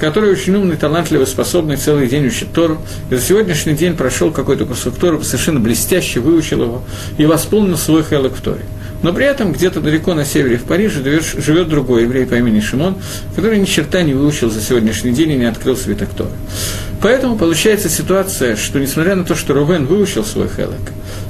[0.00, 2.78] который очень умный, талантливый, способный, целый день учит Тору,
[3.10, 6.82] и за сегодняшний день прошел какой-то кусок Тору, совершенно блестяще выучил его
[7.18, 8.62] и восполнил свой хелок в Торе.
[9.02, 11.02] Но при этом где-то далеко на севере в Париже
[11.38, 12.96] живет другой еврей по имени Шимон,
[13.34, 16.30] который ни черта не выучил за сегодняшний день и не открыл свиток Торы.
[17.00, 20.80] Поэтому получается ситуация, что несмотря на то, что Рувен выучил свой хелок,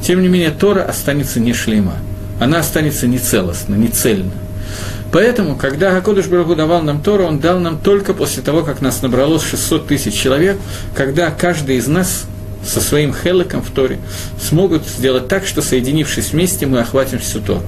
[0.02, 1.94] тем не менее Тора останется не шлема.
[2.40, 4.32] Она останется не целостна, не цельна.
[5.12, 9.02] Поэтому, когда Гакодыш Барагу давал нам Тору, он дал нам только после того, как нас
[9.02, 10.56] набралось 600 тысяч человек,
[10.94, 12.26] когда каждый из нас
[12.64, 13.98] со своим хелоком в Торе
[14.40, 17.62] смогут сделать так, что, соединившись вместе, мы охватим всю Тору.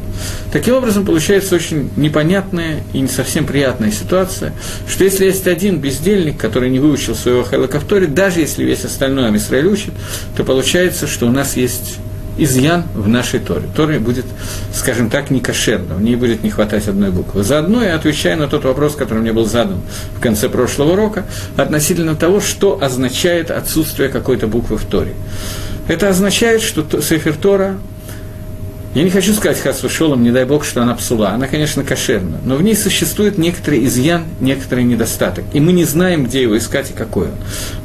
[0.52, 4.52] Таким образом, получается очень непонятная и не совсем приятная ситуация,
[4.88, 8.85] что если есть один бездельник, который не выучил своего хелока в Торе, даже если весь
[8.85, 9.94] остальной Амисраиль учит,
[10.37, 11.96] то получается, что у нас есть
[12.37, 13.64] изъян в нашей Торе.
[13.75, 14.27] Торе будет,
[14.75, 17.42] скажем так, не кошерно, в ней будет не хватать одной буквы.
[17.42, 19.81] Заодно я отвечаю на тот вопрос, который мне был задан
[20.16, 21.25] в конце прошлого урока,
[21.57, 25.14] относительно того, что означает отсутствие какой-то буквы в Торе.
[25.88, 27.77] Это означает, что Сефер Тора
[28.94, 31.31] я не хочу сказать Хасву Шолом, не дай бог, что она псула.
[31.31, 35.44] Она, конечно, кошерна, но в ней существует некоторый изъян, некоторый недостаток.
[35.55, 37.35] И мы не знаем, где его искать и какой он.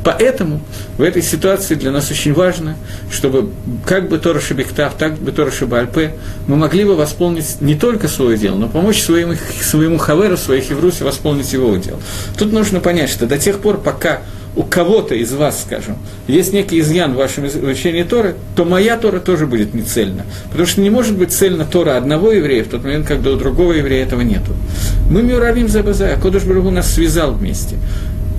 [0.04, 0.60] Поэтому
[0.98, 2.76] в этой ситуации для нас очень важно,
[3.10, 3.52] чтобы
[3.86, 6.16] как бы Тора Шабиктав, так бы Тора Шабальпе,
[6.46, 11.06] мы могли бы восполнить не только свое дело, но помочь своему, своему хаверу, своей хеврусе
[11.06, 12.02] восполнить его удел.
[12.38, 14.22] Тут нужно понять, что до тех пор, пока
[14.58, 19.20] у кого-то из вас, скажем, есть некий изъян в вашем изучении Торы, то моя Тора
[19.20, 20.26] тоже будет не цельна.
[20.50, 23.74] Потому что не может быть цельна Тора одного еврея в тот момент, когда у другого
[23.74, 24.54] еврея этого нету.
[25.12, 27.76] Мы мюравим за база, а Кодыш Барагу нас связал вместе.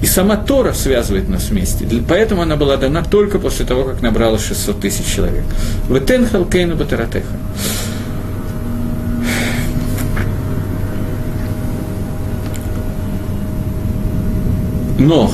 [0.03, 1.87] И сама Тора связывает нас вместе.
[2.09, 5.45] Поэтому она была дана только после того, как набралось 600 тысяч человек.
[5.89, 7.27] Ветенхал кейну батаратеха.
[14.99, 15.31] Но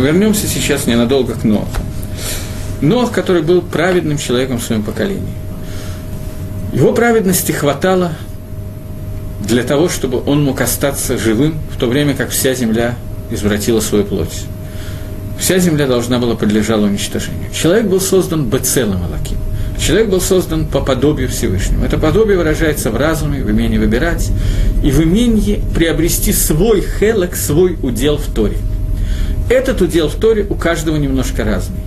[0.00, 1.68] Вернемся сейчас ненадолго к Ноху.
[2.80, 5.32] Нох, который был праведным человеком в своем поколении.
[6.72, 8.12] Его праведности хватало
[9.40, 12.96] для того, чтобы он мог остаться живым, в то время как вся земля
[13.30, 14.44] извратила свою плоть.
[15.38, 17.50] Вся земля должна была подлежала уничтожению.
[17.52, 19.38] Человек был создан бецелом Алаким.
[19.78, 21.84] Человек был создан по подобию Всевышнему.
[21.84, 24.30] Это подобие выражается в разуме, в умении выбирать
[24.82, 28.56] и в умении приобрести свой хелек, свой удел в Торе–
[29.48, 31.80] этот удел в Торе у каждого немножко разный.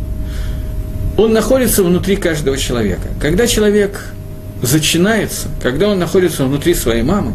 [1.18, 3.10] Он находится внутри каждого человека.
[3.20, 4.14] Когда человек
[4.62, 7.34] зачинается, когда он находится внутри своей мамы,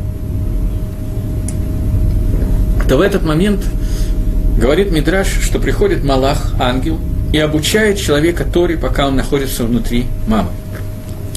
[2.88, 3.64] то в этот момент
[4.58, 6.98] говорит Мидраш, что приходит Малах, ангел,
[7.32, 10.50] и обучает человека Торе, пока он находится внутри мамы.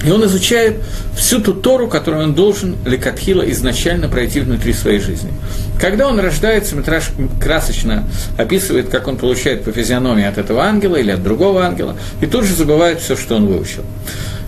[0.04, 0.76] И он изучает
[1.16, 5.32] всю ту Тору, которую он должен Лекатхила изначально пройти внутри своей жизни.
[5.80, 7.10] Когда он рождается, Митраж
[7.42, 8.04] красочно
[8.36, 12.44] описывает, как он получает по физиономии от этого ангела или от другого ангела, и тут
[12.44, 13.82] же забывает все, что он выучил.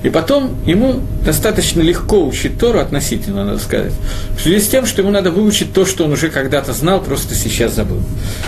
[0.03, 3.93] И потом ему достаточно легко учить Тору, относительно, надо сказать,
[4.39, 7.35] в связи с тем, что ему надо выучить то, что он уже когда-то знал, просто
[7.35, 8.01] сейчас забыл.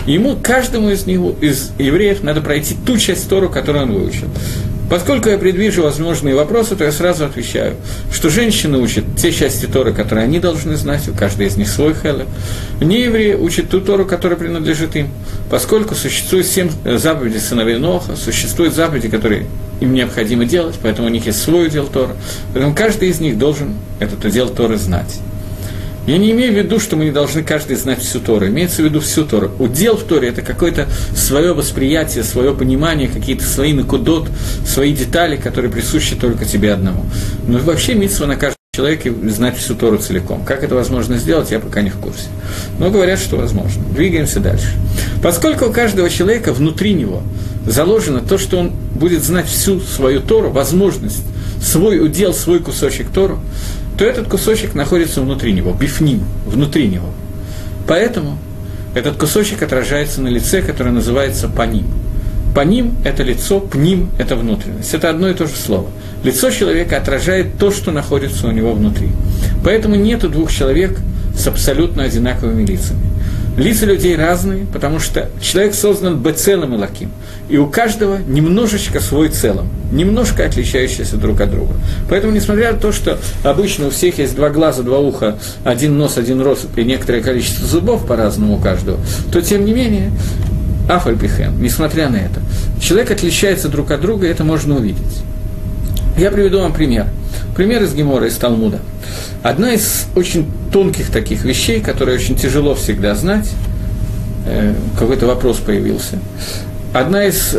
[0.06, 4.28] Ему, каждому из, него, из евреев, надо пройти ту часть Тору, которую он выучил.
[4.92, 7.76] Поскольку я предвижу возможные вопросы, то я сразу отвечаю,
[8.12, 11.94] что женщины учат те части Торы, которые они должны знать, у каждой из них свой
[11.94, 12.26] хелек.
[12.78, 15.08] Неевреи учат ту Тору, которая принадлежит им,
[15.48, 19.46] поскольку существует семь заповедей сыновей Ноха, существуют заповеди, которые
[19.80, 22.14] им необходимо делать, поэтому у них есть свой удел Тора.
[22.52, 25.20] Поэтому каждый из них должен этот удел Торы знать.
[26.06, 28.48] Я не имею в виду, что мы не должны каждый знать всю Тору.
[28.48, 29.52] Имеется в виду всю Тору.
[29.60, 34.28] Удел в Торе– это какое-то свое восприятие, свое понимание, какие-то свои накудот,
[34.66, 37.06] свои детали, которые присущи только тебе одному.
[37.46, 40.44] Но вообще митсва на каждом человеке знать всю Тору целиком.
[40.44, 42.24] Как это возможно сделать, я пока не в курсе.
[42.80, 43.84] Но говорят, что возможно.
[43.94, 44.66] Двигаемся дальше.
[45.22, 47.22] Поскольку у каждого человека внутри него
[47.64, 51.22] заложено то, что он будет знать всю свою Тору, возможность,
[51.62, 53.38] свой удел, свой кусочек Тору,
[54.02, 57.10] то этот кусочек находится внутри него, бифним, внутри него.
[57.86, 58.36] Поэтому
[58.96, 61.86] этот кусочек отражается на лице, которое называется паним.
[62.52, 64.92] Паним– это лицо, пним– это внутренность.
[64.92, 65.86] Это одно и то же слово.
[66.24, 69.10] Лицо человека отражает то, что находится у него внутри.
[69.62, 70.98] Поэтому нету двух человек
[71.36, 73.11] с абсолютно одинаковыми лицами.
[73.56, 77.10] Лица людей разные, потому что человек создан бецелым и лаким.
[77.50, 81.74] И у каждого немножечко свой целым, немножко отличающийся друг от друга.
[82.08, 86.16] Поэтому, несмотря на то, что обычно у всех есть два глаза, два уха, один нос,
[86.16, 88.98] один рот и некоторое количество зубов по-разному у каждого,
[89.30, 90.10] то, тем не менее,
[90.88, 92.40] Афальпихем, несмотря на это,
[92.80, 95.22] человек отличается друг от друга, и это можно увидеть.
[96.16, 97.06] Я приведу вам пример.
[97.56, 98.78] Пример из Гемора, из Талмуда.
[99.42, 103.50] Одна из очень тонких таких вещей, которые очень тяжело всегда знать,
[104.46, 106.18] э, какой-то вопрос появился.
[106.92, 107.54] Одна из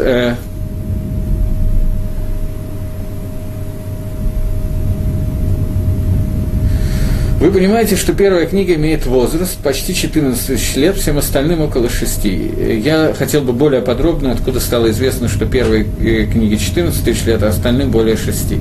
[7.44, 12.24] Вы понимаете, что первая книга имеет возраст почти 14 тысяч лет, всем остальным около 6.
[12.24, 17.44] Я хотел бы более подробно, откуда стало известно, что первой э, книге 14 тысяч лет,
[17.44, 18.54] а остальным более 6,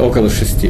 [0.00, 0.66] около 6.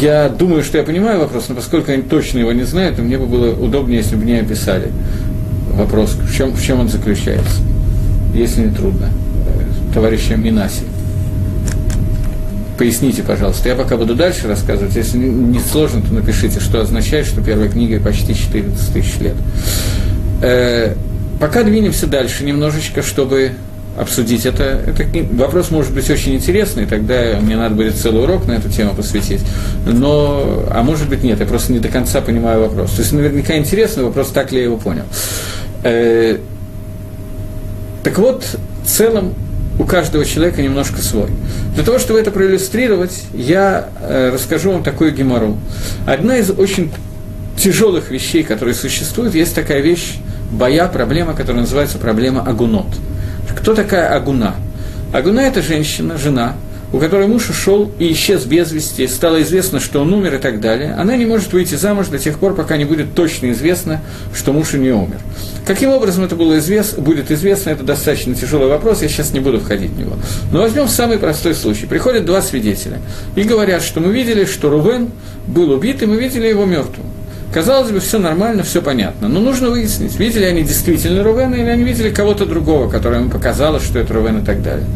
[0.00, 3.18] Я думаю, что я понимаю вопрос, но поскольку я точно его не знаю, то мне
[3.18, 4.90] бы было удобнее, если бы мне описали
[5.74, 7.60] вопрос, в чем, в чем он заключается,
[8.32, 9.10] если не трудно,
[9.46, 10.84] э, товарища Минаси
[12.78, 13.68] поясните, пожалуйста.
[13.68, 14.94] Я пока буду дальше рассказывать.
[14.94, 19.34] Если не сложно, то напишите, что означает, что первая книга почти 14 тысяч лет.
[20.40, 20.94] Э,
[21.40, 23.52] пока двинемся дальше немножечко, чтобы
[23.98, 24.80] обсудить это.
[24.86, 25.04] это.
[25.32, 29.40] Вопрос может быть очень интересный, тогда мне надо будет целый урок на эту тему посвятить.
[29.84, 32.92] Но, а может быть нет, я просто не до конца понимаю вопрос.
[32.92, 35.04] То есть наверняка интересный вопрос, так ли я его понял.
[35.82, 36.38] Э,
[38.04, 38.44] так вот,
[38.84, 39.34] в целом
[39.78, 41.30] у каждого человека немножко свой.
[41.74, 45.56] Для того, чтобы это проиллюстрировать, я э, расскажу вам такую гемору.
[46.06, 46.92] Одна из очень
[47.56, 50.16] тяжелых вещей, которые существуют, есть такая вещь,
[50.50, 52.86] боя, проблема, которая называется проблема агунот.
[53.56, 54.54] Кто такая агуна?
[55.12, 56.54] Агуна– это женщина, жена,
[56.92, 60.60] у которой муж ушел и исчез без вести, стало известно, что он умер и так
[60.60, 64.00] далее, она не может выйти замуж до тех пор, пока не будет точно известно,
[64.34, 65.18] что муж у нее умер.
[65.66, 69.60] Каким образом это было известно, будет известно, это достаточно тяжелый вопрос, я сейчас не буду
[69.60, 70.16] входить в него.
[70.50, 71.86] Но возьмем самый простой случай.
[71.86, 73.00] Приходят два свидетеля
[73.36, 75.10] и говорят, что мы видели, что Рувен
[75.46, 77.06] был убит, и мы видели его мертвым.
[77.58, 79.26] Казалось бы, все нормально, все понятно.
[79.26, 83.82] Но нужно выяснить, видели они действительно Рувена или они видели кого-то другого, которому им показалось,
[83.82, 84.86] что это Рувен и так далее.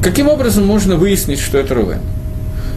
[0.00, 1.98] Каким образом можно выяснить, что это Рувен?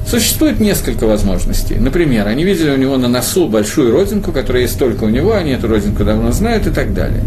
[0.07, 1.75] Существует несколько возможностей.
[1.75, 5.51] Например, они видели у него на носу большую родинку, которая есть только у него, они
[5.51, 7.23] эту родинку давно знают и так далее.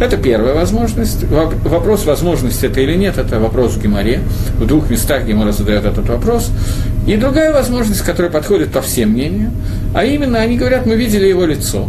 [0.00, 1.22] Это первая возможность.
[1.22, 4.20] Вопрос возможности это или нет, это вопрос в Геморе.
[4.58, 6.50] В двух местах Гемора задает этот вопрос.
[7.06, 9.52] И другая возможность, которая подходит по всем мнениям,
[9.94, 11.88] а именно они говорят, мы видели его лицо.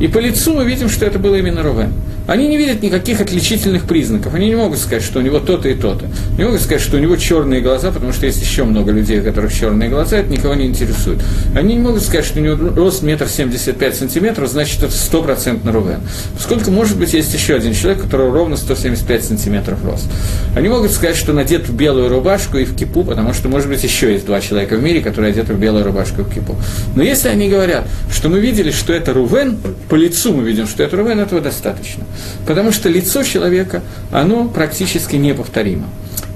[0.00, 1.92] И по лицу мы видим, что это было именно Рувен.
[2.26, 4.34] Они не видят никаких отличительных признаков.
[4.34, 6.06] Они не могут сказать, что у него то-то и то-то.
[6.38, 9.24] Не могут сказать, что у него черные глаза, потому что есть еще много людей, у
[9.24, 11.18] которых черные глаза, это никого не интересует.
[11.54, 15.72] Они не могут сказать, что у него рост метр семьдесят пять сантиметров, значит, это стопроцентно
[15.72, 16.00] Рувен.
[16.36, 20.06] Поскольку, может быть, есть еще один человек, у которого ровно 175 сантиметров рост.
[20.54, 23.82] Они могут сказать, что надет в белую рубашку и в кипу, потому что, может быть,
[23.82, 26.56] еще есть два человека в мире, которые одеты в белую рубашку и в кипу.
[26.94, 29.58] Но если они говорят, что мы видели, что это Рувен,
[29.88, 32.04] по лицу мы видим, что это Рувен, этого достаточно.
[32.46, 35.86] Потому что лицо человека, оно практически неповторимо.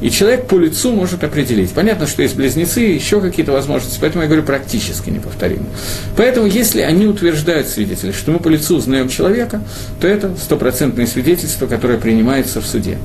[0.01, 1.71] И человек по лицу может определить.
[1.71, 5.65] Понятно, что есть близнецы, еще какие-то возможности, поэтому я говорю практически неповторимо.
[6.17, 9.63] Поэтому, если они утверждают свидетели, что мы по лицу узнаем человека,
[9.99, 12.99] то это стопроцентное свидетельство, которое принимается в суде.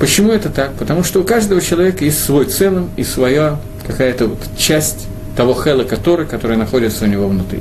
[0.00, 0.72] Почему это так?
[0.74, 5.84] Потому что у каждого человека есть свой целым и своя какая-то вот часть того хела,
[5.84, 7.60] который, который находится у него внутри.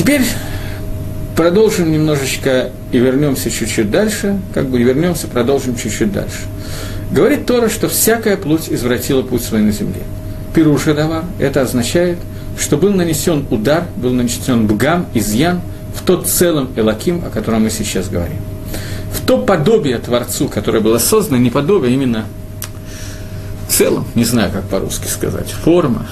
[0.00, 0.22] Теперь
[1.36, 6.38] продолжим немножечко и вернемся чуть-чуть дальше, как бы вернемся, продолжим чуть-чуть дальше.
[7.10, 10.00] Говорит Тора, что всякая плоть извратила путь свой на земле.
[10.54, 12.16] Пируша дава, это означает,
[12.58, 15.60] что был нанесен удар, был нанесен бгам, изъян
[15.94, 18.38] в тот целом Элаким, о котором мы сейчас говорим.
[19.12, 22.24] В то подобие Творцу, которое было создано, не подобие, именно
[23.68, 26.06] целом, не знаю, как по-русски сказать, форма,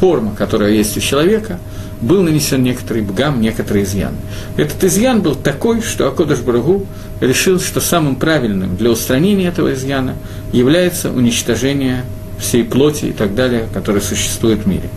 [0.00, 1.58] форма, которая есть у человека,
[2.00, 4.14] был нанесен некоторый бгам, некоторый изъян.
[4.56, 6.86] Этот изъян был такой, что Акодыш Барагу
[7.20, 10.14] решил, что самым правильным для устранения этого изъяна
[10.52, 12.04] является уничтожение
[12.38, 14.88] всей плоти и так далее, которая существует в мире.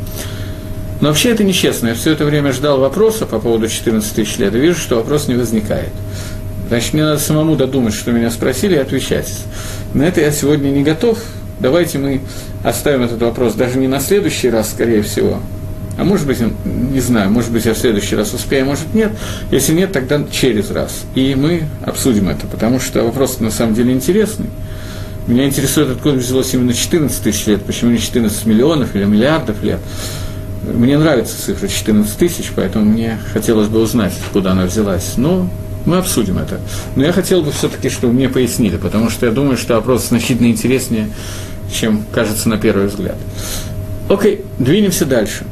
[1.02, 1.88] Но вообще это нечестно.
[1.88, 5.30] Я все это время ждал вопроса по поводу 14 тысяч лет, и вижу, что вопрос
[5.30, 5.92] не возникает.
[6.68, 9.32] Значит, мне надо самому додумать, что меня спросили, и отвечать.
[9.94, 11.18] На это я сегодня не готов,
[11.60, 12.22] Давайте мы
[12.64, 15.40] оставим этот вопрос даже не на следующий раз, скорее всего,
[16.00, 19.12] а может быть, не знаю, может быть, я в следующий раз успею, может нет.
[19.52, 21.04] Если нет, тогда через раз.
[21.14, 24.46] И мы обсудим это, потому что вопрос на самом деле интересный.
[25.28, 29.82] Меня интересует, откуда взялось именно 14 тысяч лет, почему не 14 миллионов или миллиардов лет.
[30.64, 35.16] Мне нравится цифра 14 тысяч, поэтому мне хотелось бы узнать, откуда она взялась.
[35.18, 35.50] Но
[35.86, 36.62] мы обсудим это.
[36.96, 40.48] Но я хотел бы все-таки, чтобы мне пояснили, потому что я думаю, что вопрос значительно
[40.48, 41.10] интереснее,
[41.74, 43.18] чем кажется на первый взгляд.
[44.08, 45.44] Окей, двинемся дальше.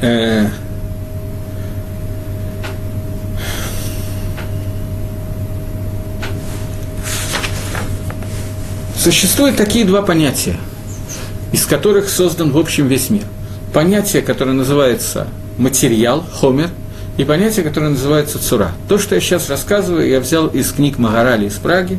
[0.00, 0.48] Э,
[8.98, 10.56] Существуют такие два понятия,
[11.52, 13.22] из которых создан в общем весь мир.
[13.72, 16.70] Понятие, которое называется материал, хомер,
[17.16, 18.72] и понятие, которое называется цура.
[18.88, 21.98] То, что я сейчас рассказываю, я взял из книг Магарали из Праги.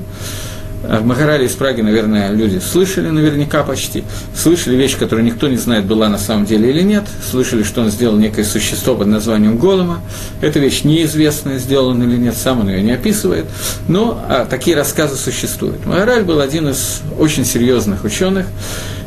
[0.82, 4.04] В Магарале из Праги, наверное, люди слышали наверняка почти,
[4.34, 7.90] слышали вещь, которую никто не знает, была на самом деле или нет, слышали, что он
[7.90, 10.02] сделал некое существо под названием Голома.
[10.42, 13.46] Эта вещь неизвестная, сделана или нет, сам он ее не описывает,
[13.90, 15.86] но а, такие рассказы существуют.
[15.86, 18.46] Магараль был один из очень серьезных ученых,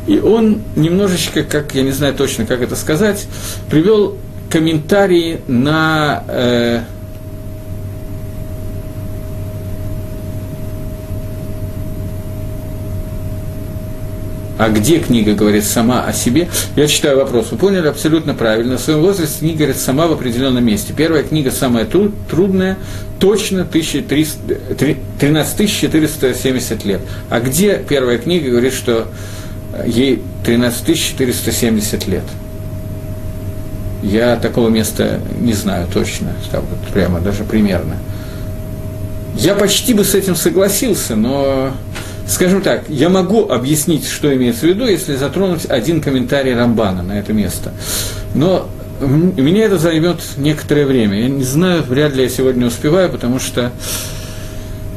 [0.05, 3.25] и он немножечко, как я не знаю точно, как это сказать,
[3.71, 4.15] привел
[4.51, 6.81] комментарии на э,
[14.57, 16.47] А где книга говорит сама о себе?
[16.75, 17.47] Я читаю вопрос.
[17.51, 18.77] Вы поняли абсолютно правильно.
[18.77, 20.93] В своем возрасте книга говорит сама в определенном месте.
[20.95, 22.77] Первая книга самая труд, трудная,
[23.19, 24.75] точно 1300,
[25.19, 27.01] 13 470 лет.
[27.29, 29.07] А где первая книга говорит, что
[29.87, 32.23] ей 13 470 лет?
[34.03, 37.95] Я такого места не знаю точно, так вот прямо, даже примерно.
[39.35, 41.71] Я почти бы с этим согласился, но
[42.27, 47.19] Скажем так, я могу объяснить, что имеется в виду, если затронуть один комментарий Рамбана на
[47.19, 47.73] это место.
[48.33, 48.69] Но
[49.01, 51.19] меня это займет некоторое время.
[51.21, 53.71] Я не знаю, вряд ли я сегодня успеваю, потому что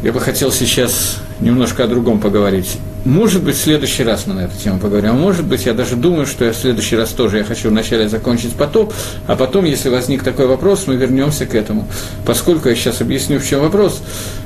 [0.03, 2.79] я бы хотел сейчас немножко о другом поговорить.
[3.05, 5.11] Может быть, в следующий раз мы на эту тему поговорим.
[5.11, 8.09] А может быть, я даже думаю, что я в следующий раз тоже я хочу вначале
[8.09, 8.93] закончить потоп,
[9.29, 11.87] а потом, если возник такой вопрос, мы вернемся к этому.
[12.25, 14.03] Поскольку я сейчас объясню, в чем вопрос.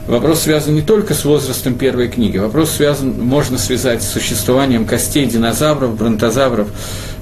[0.07, 2.36] Вопрос связан не только с возрастом первой книги.
[2.36, 6.68] Вопрос связан, можно связать с существованием костей динозавров, бронтозавров,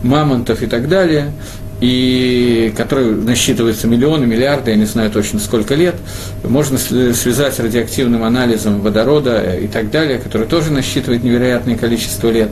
[0.02, 1.32] мамонтов и так далее
[1.80, 5.94] и который насчитывается миллионы, миллиарды, я не знаю точно сколько лет,
[6.42, 12.50] можно связать с радиоактивным анализом водорода и так далее, который тоже насчитывает невероятное количество лет.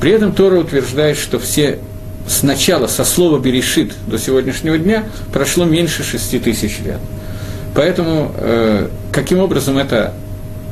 [0.00, 1.78] При этом Тора утверждает, что все
[2.26, 6.98] сначала со слова «берешит» до сегодняшнего дня прошло меньше шести тысяч лет.
[7.74, 10.14] Поэтому э, каким образом это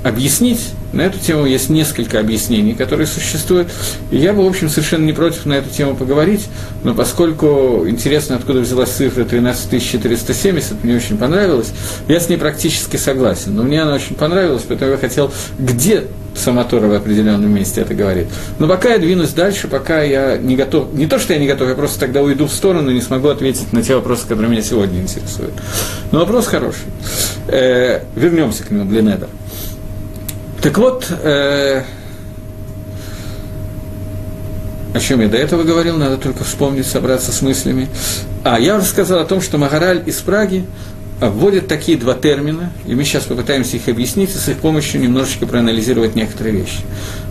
[0.03, 0.61] объяснить,
[0.97, 3.69] на эту тему есть несколько объяснений, которые существуют.
[4.11, 6.47] И я бы, в общем, совершенно не против на эту тему поговорить,
[6.83, 11.73] но поскольку интересно, откуда взялась цифра 13470, мне очень понравилось,
[12.09, 13.55] я с ней практически согласен.
[13.55, 16.05] Но мне она очень понравилась, поэтому я хотел, где
[16.37, 18.27] Самотора в определенном месте это говорит.
[18.59, 21.69] Но пока я двинусь дальше, пока я не готов, не то, что я не готов,
[21.69, 24.63] я просто тогда уйду в сторону и не смогу ответить на те вопросы, которые меня
[24.63, 25.55] сегодня интересуют.
[26.13, 26.85] Но вопрос хороший.
[27.49, 29.29] Э, вернемся к нему, Блинедер.
[30.63, 31.83] Так вот, э,
[34.95, 37.89] о чем я до этого говорил, надо только вспомнить, собраться с мыслями.
[38.45, 40.65] А, я уже сказал о том, что Магараль из Праги
[41.21, 45.47] вводит такие два термина, и мы сейчас попытаемся их объяснить и с их помощью немножечко
[45.47, 46.81] проанализировать некоторые вещи.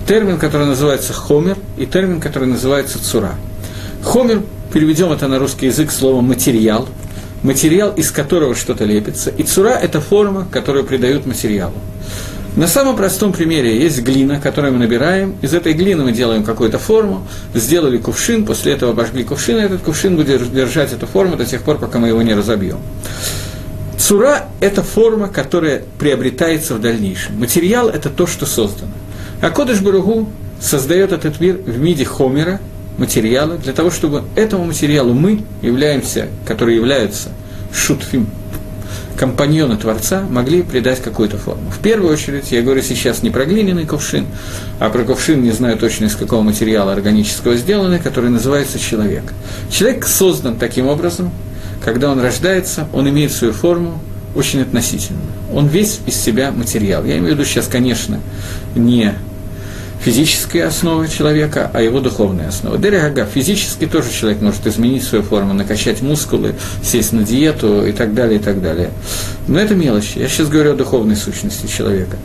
[0.08, 3.36] Термин, который называется хомер, и термин, который называется цура.
[4.04, 6.88] Хомер, переведем это на русский язык словом материал,
[7.44, 11.76] материал, из которого что-то лепится, и цура– это форма, которую придают материалу.
[12.56, 15.36] На самом простом примере есть глина, которую мы набираем.
[15.42, 19.82] Из этой глины мы делаем какую-то форму, сделали кувшин, после этого обожгли кувшин, и этот
[19.82, 22.78] кувшин будет держать эту форму до тех пор, пока мы его не разобьем.
[23.98, 27.38] Цура– это форма, которая приобретается в дальнейшем.
[27.40, 28.94] Материал– это то, что создано.
[29.42, 30.30] А Кодыш Баругу
[30.62, 32.62] создает этот мир в виде хомера,
[32.98, 37.30] материала, для того, чтобы этому материалу мы являемся, которые являются
[37.74, 38.30] шутфим,
[39.18, 41.70] компаньоны Творца могли придать какую-то форму.
[41.70, 44.26] В первую очередь, я говорю сейчас не про глиняный кувшин,
[44.80, 49.24] а про кувшин, не знаю точно из какого материала органического сделанный, который называется человек.
[49.70, 51.32] Человек создан таким образом,
[51.84, 54.00] когда он рождается, он имеет свою форму
[54.36, 55.20] очень относительно.
[55.54, 57.04] Он весь из себя материал.
[57.06, 58.20] Я имею в виду сейчас, конечно,
[58.76, 59.14] не
[60.06, 62.78] физические основы человека, а его духовные основы.
[62.78, 66.54] Дерегага, физически тоже человек может изменить свою форму, накачать мускулы,
[66.84, 68.92] сесть на диету и так далее, и так далее.
[69.48, 70.20] Но это мелочи.
[70.20, 72.18] Я сейчас говорю о духовной сущности человека.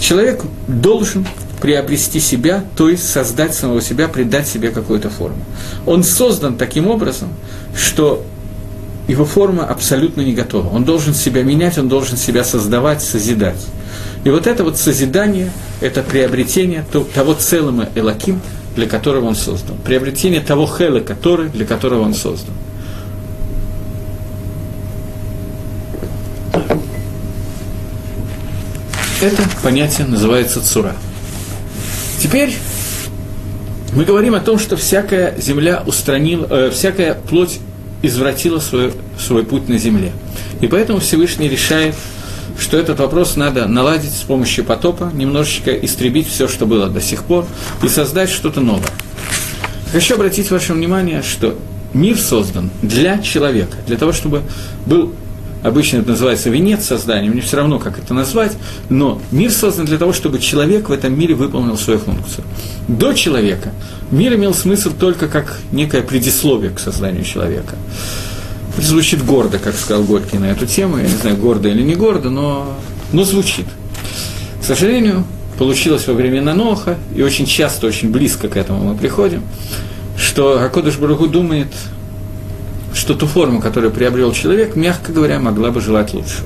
[0.00, 1.28] Человек должен
[1.60, 5.44] приобрести себя, то есть создать самого себя, придать себе какую-то форму.
[5.86, 7.28] Он создан таким образом,
[7.76, 8.24] что
[9.06, 10.70] его форма абсолютно не готова.
[10.70, 13.64] Он должен себя менять, он должен себя создавать, созидать.
[14.24, 15.50] И вот это вот созидание,
[15.80, 18.40] это приобретение того целого Элаким,
[18.74, 19.76] для которого он создан.
[19.84, 22.54] Приобретение того Хела, который, для которого он создан.
[29.20, 30.94] Это понятие называется цура.
[32.20, 32.56] Теперь
[33.92, 37.58] мы говорим о том, что всякая земля устранила, э, всякая плоть
[38.02, 40.12] извратила свой, свой путь на земле.
[40.60, 41.96] И поэтому Всевышний решает
[42.58, 47.24] что этот вопрос надо наладить с помощью потопа, немножечко истребить все, что было до сих
[47.24, 47.46] пор,
[47.82, 48.90] и создать что-то новое.
[49.92, 51.58] Хочу обратить ваше внимание, что
[51.94, 54.42] мир создан для человека, для того, чтобы
[54.86, 55.14] был
[55.62, 58.52] обычно это называется венец создания, мне все равно, как это назвать,
[58.88, 62.44] но мир создан для того, чтобы человек в этом мире выполнил свою функцию.
[62.86, 63.72] До человека
[64.10, 67.76] мир имел смысл только как некое предисловие к созданию человека.
[68.80, 70.98] Звучит гордо, как сказал Горький на эту тему.
[70.98, 72.76] Я не знаю, гордо или не гордо, но,
[73.12, 73.66] но звучит.
[74.60, 75.24] К сожалению,
[75.58, 79.42] получилось во времена Ноха, и очень часто, очень близко к этому мы приходим,
[80.16, 81.68] что Акодыш Баругу думает,
[82.94, 86.42] что ту форму, которую приобрел человек, мягко говоря, могла бы желать лучше.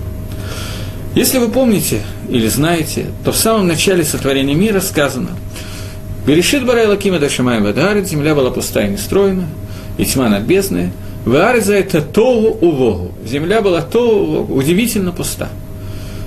[1.15, 5.31] Если вы помните или знаете, то в самом начале сотворения мира сказано
[6.27, 9.47] «Берешит Барай Лакима Дашимай Вадарит, земля была пустая и нестроена,
[9.99, 10.91] и тьма над бездной,
[11.25, 13.13] Ваарза это Тогу Увогу.
[13.25, 15.49] Земля была Тогу удивительно пуста.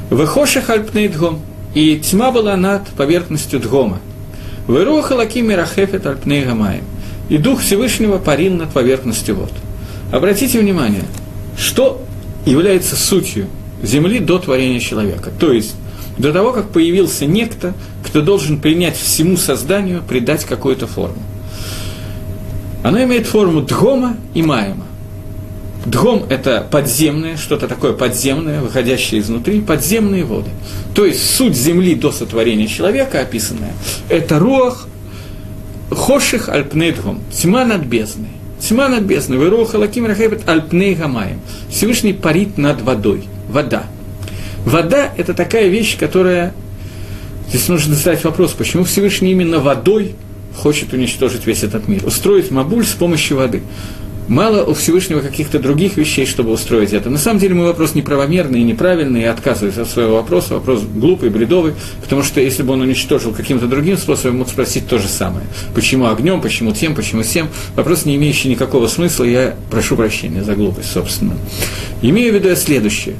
[0.10, 1.40] Выхоши хальпней дгом.
[1.74, 4.00] И тьма была над поверхностью дгома.
[4.68, 6.84] Выруха лакими рахефет альпней гамаем.
[7.28, 9.52] И Дух Всевышнего парил над поверхностью вод.
[10.12, 11.04] Обратите внимание,
[11.58, 12.02] что
[12.46, 13.48] является сутью
[13.84, 15.32] земли до творения человека.
[15.38, 15.76] То есть,
[16.18, 17.74] до того, как появился некто,
[18.06, 21.22] кто должен принять всему созданию, придать какую-то форму.
[22.84, 24.85] Оно имеет форму дгома и маема.
[25.86, 30.50] Дгом– это подземное, что-то такое подземное, выходящее изнутри, подземные воды.
[30.96, 33.74] То есть суть земли до сотворения человека описанная–
[34.10, 34.88] это руах
[35.92, 38.30] хоших альпнейдгом, тьма над бездной.
[38.60, 41.40] Тьма над бездной, вы руах алаким рахебет альпней гамаем.
[41.70, 43.84] Всевышний парит над водой, вода.
[44.66, 46.54] Вода– это такая вещь, которая…
[47.48, 50.16] Здесь нужно задать вопрос, почему Всевышний именно водой
[50.58, 53.62] хочет уничтожить весь этот мир, устроить Мабуль с помощью воды.
[54.28, 57.10] Мало у Всевышнего каких-то других вещей, чтобы устроить это.
[57.10, 61.30] На самом деле мой вопрос неправомерный и неправильный, и отказываюсь от своего вопроса, вопрос глупый,
[61.30, 65.46] бредовый, потому что если бы он уничтожил каким-то другим способом, мог спросить то же самое.
[65.76, 67.50] Почему огнем, почему тем, почему всем.
[67.76, 71.38] Вопрос, не имеющий никакого смысла, я прошу прощения за глупость, собственно.
[72.02, 73.16] Имею в виду я следующее.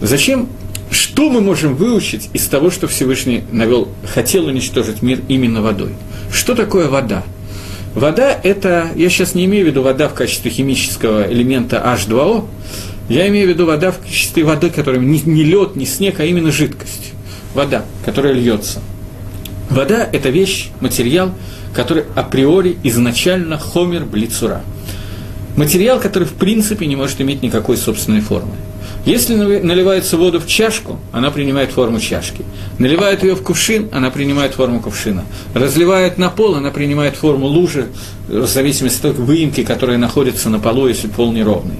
[0.00, 0.48] Зачем
[0.90, 5.94] что мы можем выучить из того, что Всевышний навел, хотел уничтожить мир именно водой?
[6.30, 7.22] Что такое вода?
[7.94, 12.46] Вода– это, я сейчас не имею в виду вода в качестве химического элемента H2O,
[13.08, 16.24] я имею в виду вода в качестве воды, которая не, не лед, не снег, а
[16.24, 17.12] именно жидкость.
[17.54, 18.80] Вода, которая льется.
[19.68, 21.34] Вода– это вещь, материал,
[21.74, 24.62] который априори изначально хомер блицура.
[25.56, 28.54] Материал, который в принципе не может иметь никакой собственной формы.
[29.04, 32.44] Если наливается воду в чашку, она принимает форму чашки.
[32.78, 35.24] Наливают ее в кувшин, она принимает форму кувшина.
[35.54, 37.88] Разливают на пол, она принимает форму лужи,
[38.28, 41.76] в зависимости от выемки, которая находится на полу, если пол неровный.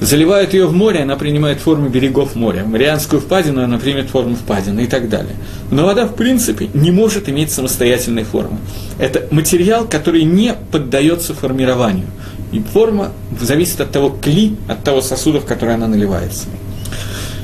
[0.00, 2.64] Заливают ее в море, она принимает форму берегов моря.
[2.64, 5.34] Марианскую впадину она примет форму впадины и так далее.
[5.70, 8.58] Но вода, в принципе, не может иметь самостоятельной формы.
[8.98, 12.06] Это материал, который не поддается формированию.
[12.52, 16.46] И форма зависит от того кли, от того сосуда, в который она наливается.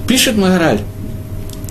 [0.07, 0.80] Пишет Магараль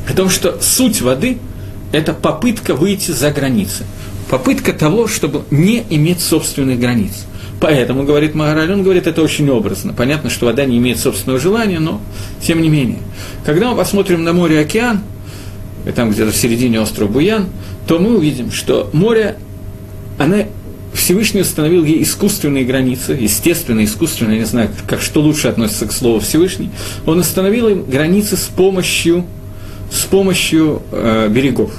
[0.10, 1.38] о том, что суть воды–
[1.92, 3.86] это попытка выйти за границы.
[4.30, 7.26] Попытка того, чтобы не иметь собственных границ.
[7.60, 9.94] Поэтому, говорит Магараль, он говорит это очень образно.
[9.94, 12.00] Понятно, что вода не имеет собственного желания, но
[12.42, 13.00] тем не менее.
[13.46, 15.02] Когда мы посмотрим на море и океан,
[15.86, 17.48] и там где-то в середине острова Буян,
[17.88, 19.38] то мы увидим, что море,
[20.18, 20.46] оно
[20.94, 25.92] Всевышний установил ей искусственные границы, естественно, искусственно, я не знаю, как что лучше относится к
[25.92, 26.70] слову Всевышний,
[27.06, 29.26] он установил им границы с помощью,
[29.92, 31.72] с помощью э, берегов.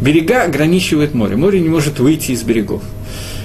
[0.00, 2.82] Берега ограничивает море, море не может выйти из берегов.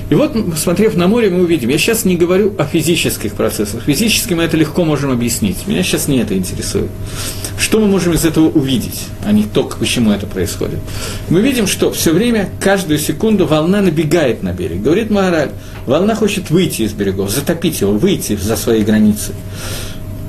[0.09, 4.33] И вот, смотрев на море, мы увидим, я сейчас не говорю о физических процессах, физически
[4.33, 6.91] мы это легко можем объяснить, меня сейчас не это интересует.
[7.71, 10.79] Что мы можем из этого увидеть, а не то, почему это происходит?
[11.29, 14.81] Мы видим, что все время, каждую секунду волна набегает на берег.
[14.81, 15.51] Говорит Маораль,
[15.85, 19.31] волна хочет выйти из берегов, затопить его, выйти за свои границы.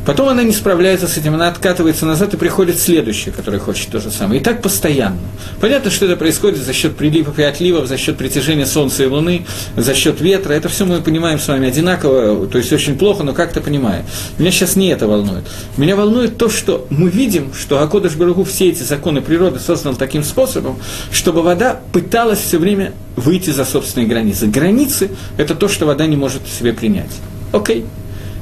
[0.05, 4.01] Потом она не справляется с этим, она откатывается назад и приходит следующая, которая хочет то
[4.01, 4.41] же самое.
[4.41, 5.19] И так постоянно.
[5.61, 9.47] Понятно, что это происходит за счет приливов и отливов, за счет притяжения Солнца и Луны,
[9.77, 10.55] за счет ветра.
[10.55, 14.05] Это все мы понимаем с вами одинаково, то есть очень плохо, но как-то понимаем.
[14.39, 15.45] Меня сейчас не это волнует.
[15.77, 20.25] Меня волнует то, что мы видим, что Акодыш Барагу все эти законы природы создал таким
[20.25, 20.79] способом,
[21.13, 24.47] чтобы вода пыталась все время выйти за собственные границы.
[24.47, 27.11] Границы– это то, что вода не может себе принять.
[27.53, 27.85] Окей.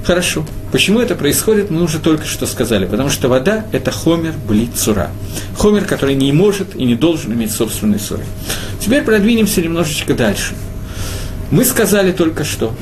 [0.04, 0.44] Хорошо.
[0.72, 2.86] Почему это происходит, мы уже только что сказали.
[2.86, 5.10] Потому что вода– это хомер блит цура.
[5.56, 8.24] Хомер, который не может и не должен иметь собственной цуры.
[8.78, 10.54] Теперь продвинемся немножечко дальше.
[11.50, 12.72] Мы сказали только что,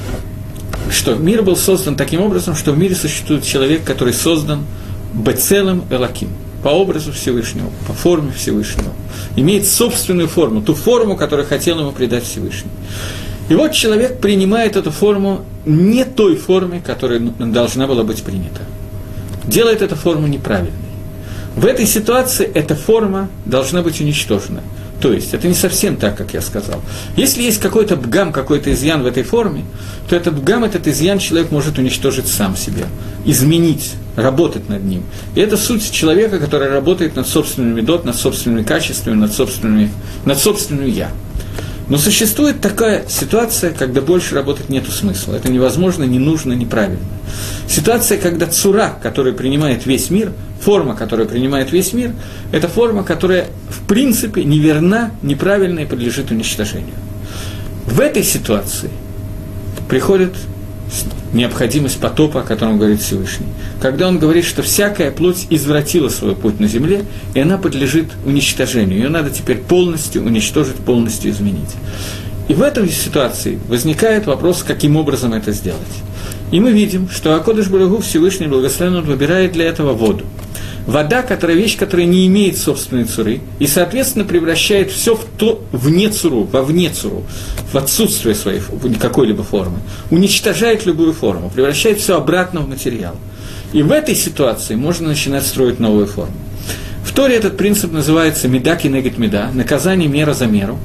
[0.90, 4.66] что мир был создан таким образом, что в мире существует человек, который создан
[5.14, 6.28] бецелым элаким,
[6.62, 8.92] по образу Всевышнего, по форме Всевышнего,
[9.36, 12.70] имеет собственную форму, ту форму, которую хотел ему придать Всевышний.
[13.48, 18.60] И вот человек принимает эту форму не той форме, которая должна была быть принята.
[19.44, 20.72] Делает эту форму неправильной.
[21.56, 24.62] В этой ситуации эта форма должна быть уничтожена.
[25.00, 26.80] То есть, это не совсем так, как я сказал.
[27.16, 29.64] Если есть какой-то бгам, какой-то изъян в этой форме,
[30.08, 32.84] то этот бгам, этот изъян человек может уничтожить сам себе,
[33.24, 35.04] изменить, работать над ним.
[35.36, 39.90] И это суть человека, который работает над собственными медот, над собственными качествами, над, собственными,
[40.24, 41.10] над собственным «я».
[41.88, 45.34] Но существует такая ситуация, когда больше работать нет смысла.
[45.34, 47.04] Это невозможно, не нужно, неправильно.
[47.66, 52.12] Ситуация, когда цура, которая принимает весь мир, форма, которая принимает весь мир,
[52.52, 56.94] это форма, которая в принципе неверна, неправильна и подлежит уничтожению.
[57.86, 58.90] В этой ситуации
[59.88, 60.34] приходит
[61.32, 63.46] необходимость потопа, о котором говорит Всевышний.
[63.80, 67.04] Когда он говорит, что всякая плоть извратила свой путь на земле,
[67.34, 68.98] и она подлежит уничтожению.
[68.98, 71.74] Ее надо теперь полностью уничтожить, полностью изменить.
[72.48, 75.80] И в этой ситуации возникает вопрос, каким образом это сделать.
[76.50, 80.24] И мы видим, что Акодыш Барагу Всевышний Благословен выбирает для этого воду–
[80.88, 86.08] вода, которая вещь, которая не имеет собственной цуры, и, соответственно, превращает все в то, вне
[86.08, 87.24] цуру, во вне цуру,
[87.70, 88.62] в отсутствие своей
[88.98, 89.80] какой-либо формы,
[90.10, 93.16] уничтожает любую форму, превращает все обратно в материал.
[93.74, 96.32] И в этой ситуации можно начинать строить новую форму.
[97.04, 100.78] В Торе этот принцип называется медаки негет меда, наказание мера за меру.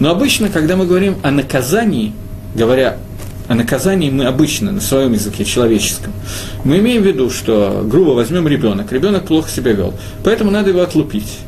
[0.00, 2.12] Но обычно, когда мы говорим о наказании,
[2.54, 2.98] говоря
[3.48, 6.12] о наказании мы обычно на своем языке человеческом,
[6.64, 9.94] мы имеем в виду, что, грубо возьмем ребенок, ребенок плохо себя вел,
[10.24, 11.38] поэтому надо его отлупить.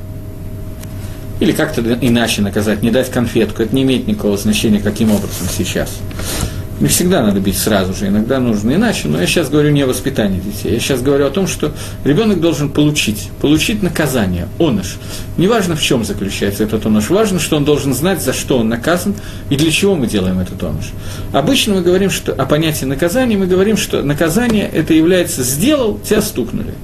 [1.40, 5.99] Или как-то иначе наказать, не дать конфетку, это не имеет никакого значения, каким образом сейчас.
[6.81, 9.89] Не всегда надо бить сразу же, иногда нужно иначе, но я сейчас говорю не о
[9.89, 11.72] воспитании детей, я сейчас говорю о том, что
[12.05, 14.97] ребенок должен получить, получить наказание, оныш.
[15.37, 19.16] Неважно, в чем заключается этот оныш, важно, что он должен знать, за что он наказан
[19.51, 20.93] и для чего мы делаем этот оныш.
[21.33, 26.22] Обычно мы говорим, что о понятии наказания, мы говорим, что наказание это является «сделал, тебя
[26.22, 26.74] стукнули».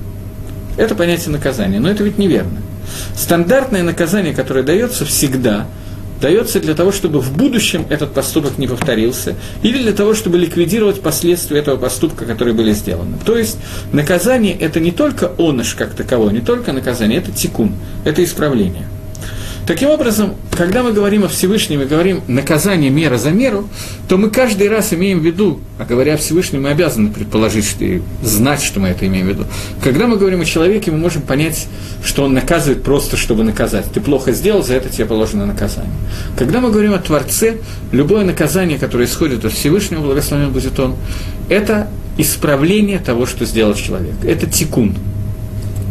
[0.76, 2.58] Это понятие наказания, но это ведь неверно.
[3.16, 5.68] Стандартное наказание, которое дается всегда–
[6.20, 11.00] дается для того, чтобы в будущем этот поступок не повторился, или для того, чтобы ликвидировать
[11.00, 13.16] последствия этого поступка, которые были сделаны.
[13.24, 13.58] То есть
[13.92, 18.86] наказание– это не только оныш как таковой, не только наказание, это тикун, это исправление.
[19.66, 23.66] Таким образом, когда мы говорим о Всевышнем и говорим наказание мера за меру,
[24.08, 27.82] то мы каждый раз имеем в виду, а говоря о Всевышнем, мы обязаны предположить, что
[27.82, 29.44] и знать, что мы это имеем в виду.
[29.82, 31.66] Когда мы говорим о человеке, мы можем понять,
[32.04, 33.86] что он наказывает просто, чтобы наказать.
[33.90, 35.94] Ты плохо сделал, за это тебе положено наказание.
[36.36, 37.56] Когда мы говорим о Творце,
[37.90, 40.94] любое наказание, которое исходит от Всевышнего, благословен будет он,
[41.48, 41.88] это
[42.18, 44.14] исправление того, что сделал человек.
[44.24, 44.94] Это тикун.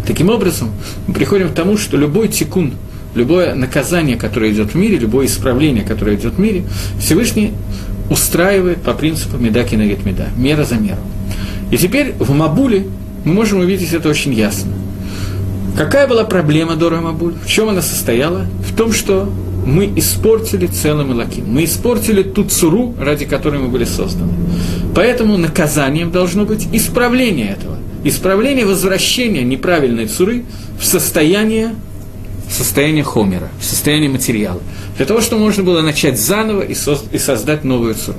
[0.06, 0.72] Таким образом,
[1.08, 2.76] мы приходим к тому, что любой тикун–
[3.16, 6.64] любое наказание, которое идет в мире, любое исправление, которое идет в мире,
[7.00, 7.52] Всевышний
[8.10, 11.02] устраивает по принципу медаки на меда, мера за меру.
[11.72, 12.86] И теперь в Мабуле
[13.26, 14.72] мы можем увидеть это очень ясно.
[15.78, 17.34] Какая была проблема Дора Мабуль?
[17.44, 18.46] В чем она состояла?
[18.68, 19.32] В том, что
[19.66, 21.46] мы испортили целым Илаким.
[21.48, 24.34] Мы испортили ту цуру, ради которой мы были созданы.
[24.94, 27.78] Поэтому наказанием должно быть исправление этого.
[28.04, 30.44] Исправление возвращения неправильной цуры
[30.80, 31.74] в состояние
[32.48, 34.62] в состояние хомера, в состояние материала,
[34.98, 38.18] для того, чтобы можно было начать заново и, соз- и создать новую цуру.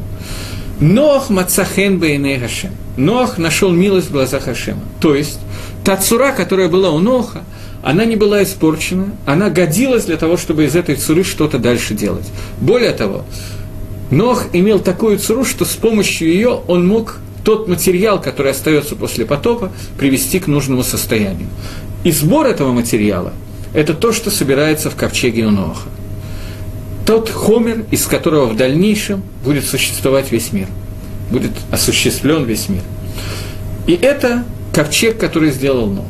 [0.80, 2.70] Нох мацахен бейней Хашем.
[2.96, 4.82] Нох нашел милость в глазах Хашема.
[5.00, 5.38] То есть,
[5.84, 7.44] та цура, которая была у Ноха,
[7.82, 12.26] она не была испорчена, она годилась для того, чтобы из этой цуры что-то дальше делать.
[12.60, 13.24] Более того,
[14.10, 19.26] Нох имел такую цуру, что с помощью ее он мог тот материал, который остается после
[19.26, 21.48] потопа, привести к нужному состоянию.
[22.02, 23.32] И сбор этого материала–
[23.74, 25.88] это то, что собирается в ковчеге у Ноха.
[27.04, 30.68] Тот хомер, из которого в дальнейшем будет существовать весь мир,
[31.30, 32.82] будет осуществлен весь мир.
[33.86, 36.06] И это ковчег, который сделал Нох.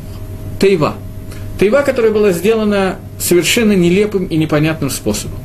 [0.59, 0.95] Тейва.
[1.59, 5.39] Тейва, которая была сделана совершенно нелепым и непонятным способом.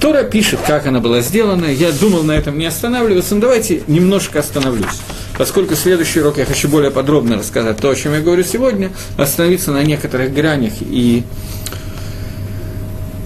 [0.00, 1.66] Тора пишет, как она была сделана.
[1.66, 5.00] Я думал на этом не останавливаться, но давайте немножко остановлюсь.
[5.38, 9.70] Поскольку следующий урок я хочу более подробно рассказать то, о чем я говорю сегодня, остановиться
[9.72, 11.24] на некоторых гранях и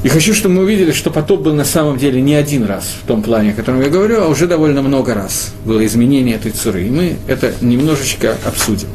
[0.03, 3.07] и хочу, чтобы мы увидели, что потоп был на самом деле не один раз в
[3.07, 6.87] том плане, о котором я говорю, а уже довольно много раз было изменение этой цуры.
[6.87, 8.89] И мы это немножечко обсудим.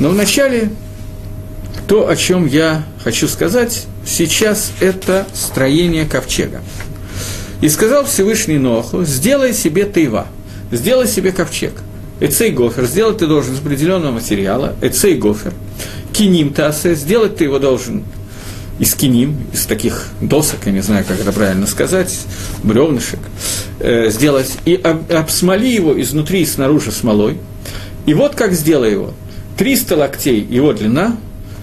[0.00, 0.70] Но вначале
[1.86, 6.60] то, о чем я хочу сказать сейчас, это строение ковчега.
[7.62, 10.26] И сказал Всевышний Ноху, сделай себе тайва,
[10.72, 11.72] сделай себе ковчег.
[12.18, 15.54] Эцей гофер, сделать ты должен из определенного материала, эцей гофер.
[16.12, 18.02] Киним тасе, сделать ты его должен
[18.80, 22.12] из киним, из таких досок, я не знаю, как это правильно сказать,
[22.64, 23.20] бревнышек,
[23.78, 27.38] э, сделать, и об, обсмоли его изнутри и снаружи смолой.
[28.06, 29.14] И вот как сделай его.
[29.56, 31.16] 300 локтей его длина,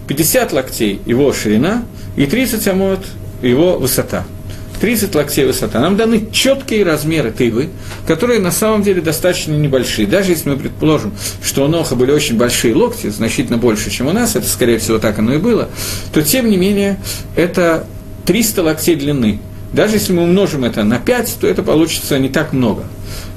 [0.08, 1.84] 50 локтей его ширина
[2.16, 3.06] и 30 амот
[3.42, 4.26] его высота–
[4.80, 5.80] 30 локтей высота.
[5.80, 7.70] Нам даны четкие размеры тывы,
[8.08, 10.08] которые на самом деле достаточно небольшие.
[10.08, 11.14] Даже если мы предположим,
[11.44, 14.98] что у Ноха были очень большие локти, значительно больше, чем у нас, это, скорее всего,
[14.98, 15.70] так оно и было,
[16.14, 17.00] то, тем не менее,
[17.36, 17.86] это
[18.26, 19.40] 300 локтей длины.
[19.74, 22.86] Даже если мы умножим это на 5, то это получится не так много.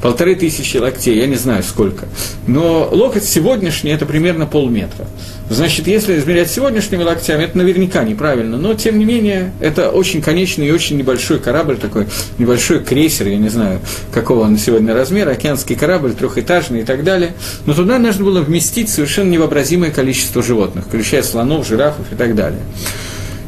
[0.01, 2.07] Полторы тысячи локтей, я не знаю сколько.
[2.47, 5.07] Но локоть сегодняшний– это примерно полметра.
[5.53, 10.69] Значит, если измерять сегодняшними локтями, это наверняка неправильно, но тем не менее, это очень конечный
[10.69, 12.07] и очень небольшой корабль, такой
[12.39, 13.81] небольшой крейсер, я не знаю,
[14.13, 17.35] какого он сегодня размера, океанский корабль, трехэтажный и так далее.
[17.67, 22.61] Но туда нужно было вместить совершенно невообразимое количество животных, включая слонов, жирафов и так далее.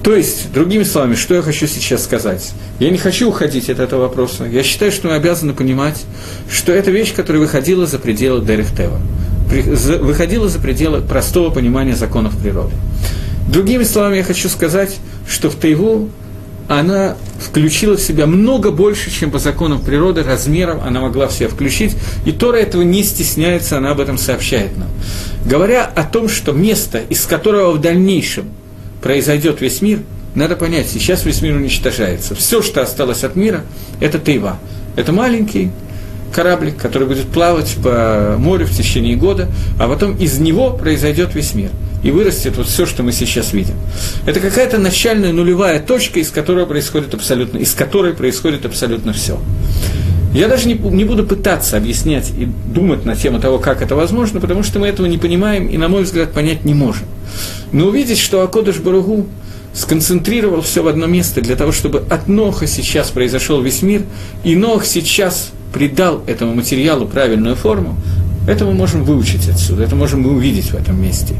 [0.02, 2.52] То есть, другими словами, что я хочу сейчас сказать?
[2.80, 4.44] Я не хочу уходить от этого вопроса.
[4.44, 6.04] Я считаю, что мы обязаны понимать,
[6.50, 9.00] что это вещь, которая выходила за пределы Дерехтева
[9.48, 12.74] выходила за пределы простого понимания законов природы.
[13.48, 14.96] Другими словами, я хочу сказать,
[15.28, 16.08] что в Тайву
[16.66, 21.48] она включила в себя много больше, чем по законам природы, размером она могла в себя
[21.48, 24.88] включить, и Тора этого не стесняется, она об этом сообщает нам.
[25.44, 28.46] Говоря о том, что место, из которого в дальнейшем
[29.02, 30.00] произойдет весь мир,
[30.34, 32.34] надо понять, сейчас весь мир уничтожается.
[32.34, 33.62] Все, что осталось от мира,
[34.00, 34.58] это Тайва.
[34.96, 35.70] Это маленький
[36.34, 41.54] кораблик, который будет плавать по морю в течение года, а потом из него произойдет весь
[41.54, 41.70] мир.
[42.02, 43.76] И вырастет вот все, что мы сейчас видим.
[44.26, 49.38] Это какая-то начальная нулевая точка, из которой происходит абсолютно, из которой происходит абсолютно все.
[50.34, 54.40] Я даже не, не буду пытаться объяснять и думать на тему того, как это возможно,
[54.40, 57.06] потому что мы этого не понимаем и, на мой взгляд, понять не можем.
[57.72, 59.26] Но увидеть, что Акодыш Баругу
[59.72, 64.02] сконцентрировал все в одно место для того, чтобы от Ноха сейчас произошел весь мир,
[64.42, 67.96] и Нох сейчас придал этому материалу правильную форму,
[68.46, 71.34] это мы можем выучить отсюда, это можем мы увидеть в этом месте.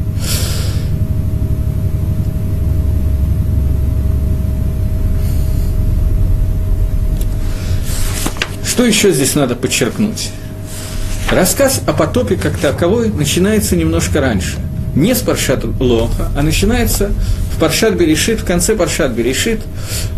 [8.65, 10.31] Что еще здесь надо подчеркнуть?
[11.31, 14.57] Рассказ о потопе как таковой начинается немножко раньше.
[14.95, 17.11] Не с Паршат Лоха, а начинается
[17.55, 19.61] в Паршат Берешит, в конце Паршат Берешит,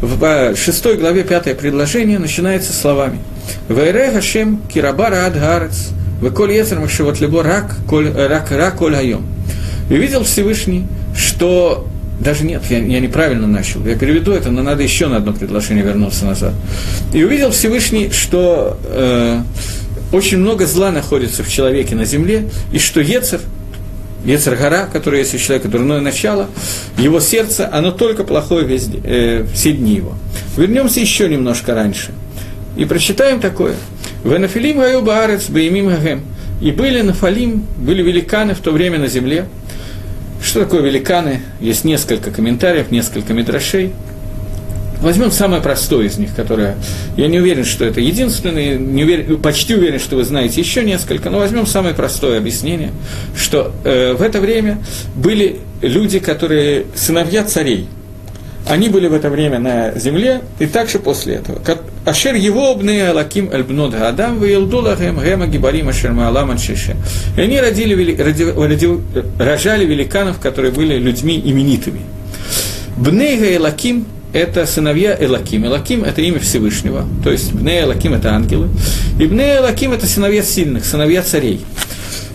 [0.02, 3.20] в шестой главе, пятое предложение, начинается словами–
[3.70, 5.90] Вайре Хашем Кирабара Ад Гарец,
[6.22, 9.26] Веколь Ецер Машевот Лебо Рак, рак, рак Коль Хайом.
[9.90, 10.86] И видел Всевышний,
[11.16, 11.88] что
[12.20, 13.86] даже нет, я, я неправильно начал.
[13.86, 16.54] Я переведу это, но надо еще на одно предложение вернуться назад.
[17.14, 19.42] И увидел Всевышний, что э,
[20.12, 23.40] очень много зла находится в человеке на земле, и что Ецер,
[24.26, 26.48] Ецер-гора, который есть у человека дурное начало,
[26.98, 30.16] его сердце, оно только плохое весь, э, все дни его.
[30.58, 32.12] Вернемся еще немножко раньше–
[32.78, 33.76] и прочитаем такое.
[34.24, 36.22] Венафилим гаю баарец баимим гагем.
[36.62, 39.48] И были нафалим, были великаны в то время на земле.
[40.44, 41.42] Что такое великаны?
[41.60, 43.94] Есть несколько комментариев, несколько мидрашей.
[45.02, 46.76] Возьмем самое простое из них, которое
[47.18, 51.30] я не уверен, что это единственное, не уверен, почти уверен, что вы знаете еще несколько,
[51.30, 52.92] но возьмем самое простое объяснение,
[53.36, 54.80] что э, в это время
[55.16, 57.88] были люди, которые сыновья царей.
[58.68, 61.62] они были в это время на земле, и также после этого.
[62.04, 66.96] Ашер его обны алаким альбнод гадам, вейлдулахем гема гибарим ашер маалам шише.
[67.38, 68.90] И они родили, роди, роди,
[69.38, 72.02] рожали великанов, которые были людьми именитыми.
[72.98, 74.08] Бнейга Элаким–
[74.38, 75.66] это сыновья Элаким.
[75.66, 78.70] Элаким– это имя Всевышнего, то есть Бней Элаким– это ангелы.
[79.20, 81.66] И Бней Элаким– это сыновья сильных, сыновья царей.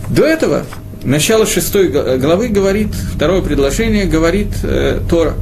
[0.09, 0.65] До этого
[1.03, 5.35] начало шестой главы говорит, второе предложение говорит э, Тора.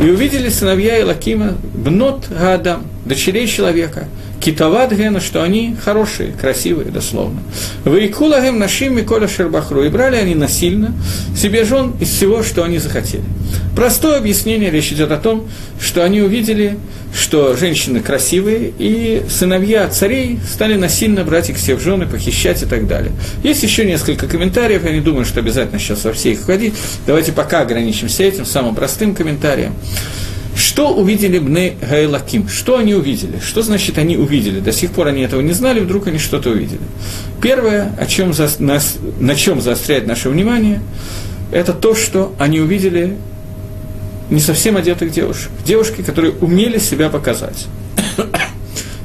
[0.00, 4.08] «И увидели сыновья Илакима бнот Гадам, дочерей человека,
[4.40, 7.40] китават гена, что они хорошие, красивые, дословно.
[7.84, 10.94] Вейкулагем нашим Миколя Шербахру, и брали они насильно
[11.36, 13.24] себе жен из всего, что они захотели.
[13.74, 15.48] Простое объяснение, речь идет о том,
[15.80, 16.78] что они увидели,
[17.14, 22.66] что женщины красивые, и сыновья царей стали насильно брать их все в жены, похищать и
[22.66, 23.12] так далее.
[23.42, 26.74] Есть еще несколько комментариев, я не думаю, что обязательно сейчас во все их входить.
[27.06, 29.74] Давайте пока ограничимся этим, самым простым комментарием.
[30.54, 32.48] Что увидели Бне Гайлаким?
[32.48, 33.38] Что они увидели?
[33.40, 34.60] Что значит они увидели?
[34.60, 36.80] До сих пор они этого не знали, вдруг они что-то увидели.
[37.40, 40.80] Первое, о чем за, нас, на чем заостряет наше внимание,
[41.52, 43.16] это то, что они увидели
[44.30, 45.50] не совсем одетых девушек.
[45.64, 47.66] Девушки, которые умели себя показать.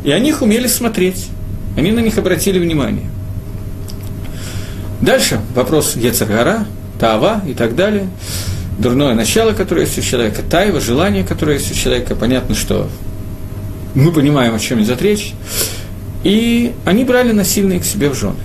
[0.04, 1.28] И они их умели смотреть.
[1.78, 3.06] Они на них обратили внимание.
[5.02, 6.66] Дальше вопрос Ецаргара,
[7.00, 8.08] Таава и так далее.
[8.80, 12.16] Дурное начало, которое есть у человека, тайва, желание, которое есть у человека.
[12.16, 12.90] Понятно, что
[13.94, 15.34] мы понимаем, о чем идет речь.
[16.24, 18.36] И они брали насильно их к себе в жены.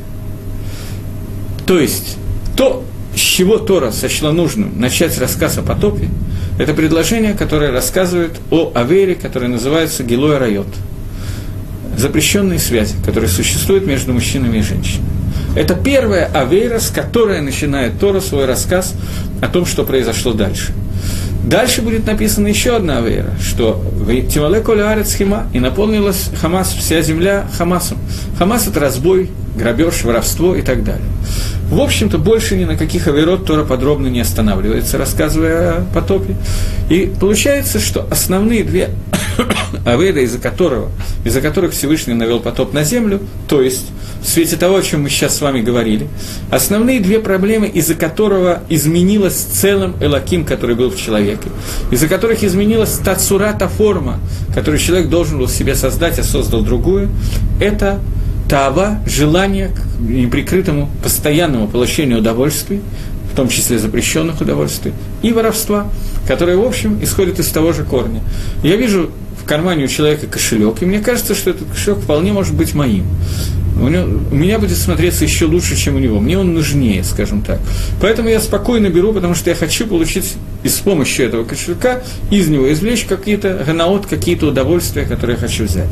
[1.66, 2.16] То есть,
[2.56, 6.08] то, с чего Тора сочла нужным начать рассказ о потопе,
[6.58, 10.66] это предложение, которое рассказывает о Авере, которое называется Гилой Райот.
[11.96, 15.17] Запрещенные связи, которые существуют между мужчинами и женщинами.
[15.58, 18.94] Это первая Авера, с которой начинает Тора свой рассказ
[19.42, 20.72] о том, что произошло дальше.
[21.42, 27.48] Дальше будет написана еще одна авера, что Тимале Арец Хима, и наполнилась Хамас, вся земля
[27.58, 27.98] Хамасом.
[28.38, 31.04] Хамас– это разбой, грабеж, воровство и так далее.
[31.70, 36.34] В общем-то, больше ни на каких аверот Тора подробно не останавливается, рассказывая о потопе.
[36.88, 38.88] И получается, что основные две
[39.84, 40.90] аверы, из-за, которого,
[41.24, 43.86] из-за которых Всевышний навел потоп на землю, то есть
[44.22, 46.08] в свете того, о чем мы сейчас с вами говорили,
[46.50, 51.50] основные две проблемы, из-за которого изменилась целым Элаким, который был в человеке,
[51.90, 54.20] из-за которых изменилась та цура, форма,
[54.54, 57.10] которую человек должен был себе создать, а создал другую,
[57.60, 58.00] это
[58.48, 62.80] Тава– желание к неприкрытому постоянному получению удовольствий,
[63.30, 64.92] в том числе запрещенных удовольствий,
[65.22, 65.88] и воровства,
[66.26, 68.22] которое, в общем, исходит из того же корня.
[68.62, 72.54] Я вижу в кармане у человека кошелек, и мне кажется, что этот кошелек вполне может
[72.54, 73.04] быть моим
[73.80, 76.20] у, него, у меня будет смотреться еще лучше, чем у него.
[76.20, 77.60] Мне он нужнее, скажем так.
[78.00, 82.48] Поэтому я спокойно беру, потому что я хочу получить и с помощью этого кошелька из
[82.48, 85.88] него извлечь какие-то ганаот, какие-то удовольствия, которые я хочу взять.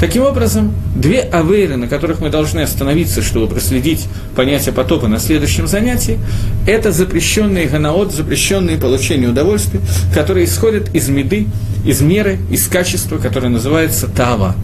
[0.00, 5.66] Таким образом, две авейры, на которых мы должны остановиться, чтобы проследить понятие потопа на следующем
[5.66, 6.18] занятии,
[6.66, 9.80] это запрещенные ганаот, запрещенные получения удовольствия,
[10.14, 11.46] которые исходят из меды,
[11.84, 14.56] из меры, из качества, которое называется тава.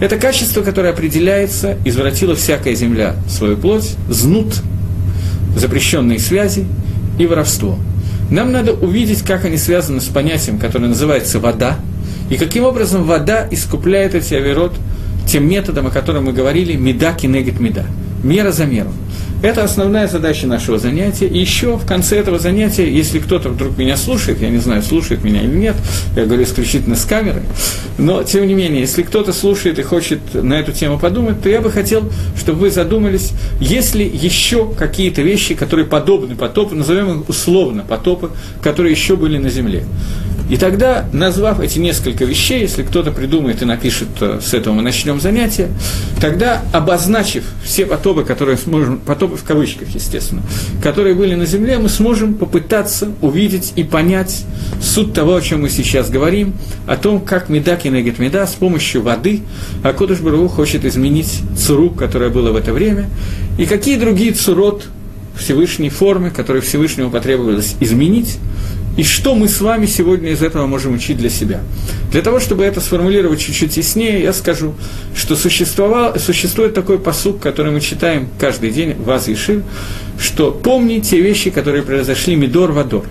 [0.00, 4.54] Это качество, которое определяется, извратила всякая земля свою плоть, знут,
[5.56, 6.66] запрещенные связи
[7.18, 7.78] и воровство.
[8.30, 11.76] Нам надо увидеть, как они связаны с понятием, которое называется вода,
[12.28, 14.72] и каким образом вода искупляет эти авирот
[15.26, 17.84] тем методом, о котором мы говорили, меда кинегет меда,
[18.22, 18.90] мера за меру.
[19.42, 21.26] Это основная задача нашего занятия.
[21.26, 25.22] И еще в конце этого занятия, если кто-то вдруг меня слушает, я не знаю, слушает
[25.22, 25.76] меня или нет,
[26.16, 27.42] я говорю исключительно с камерой,
[27.98, 31.60] но тем не менее, если кто-то слушает и хочет на эту тему подумать, то я
[31.60, 37.28] бы хотел, чтобы вы задумались, есть ли еще какие-то вещи, которые подобны потопу, назовем их
[37.28, 38.30] условно потопы,
[38.62, 39.84] которые еще были на Земле.
[40.48, 44.82] И тогда, назвав эти несколько вещей, если кто-то придумает и напишет, э, с этого мы
[44.82, 45.70] начнем занятие,
[46.20, 50.42] тогда, обозначив все потопы, которые сможем, потопы в кавычках, естественно,
[50.82, 54.44] которые были на земле, мы сможем попытаться увидеть и понять
[54.80, 56.54] суть того, о чем мы сейчас говорим,
[56.86, 59.42] о том, как меда кинегет меда с помощью воды
[59.82, 63.08] Акудыш Бару хочет изменить цуру, которая была в это время,
[63.58, 64.86] и какие другие цурот
[65.36, 68.38] Всевышней формы, которые Всевышнему потребовалось изменить,
[68.96, 71.60] и что мы с вами сегодня из этого можем учить для себя.
[72.10, 74.74] Для того, чтобы это сформулировать чуть-чуть яснее, я скажу,
[75.14, 79.62] что существует такой посук, который мы читаем каждый день, Ваз и Шир,
[80.18, 83.04] что помни те вещи, которые произошли Мидор Вадор.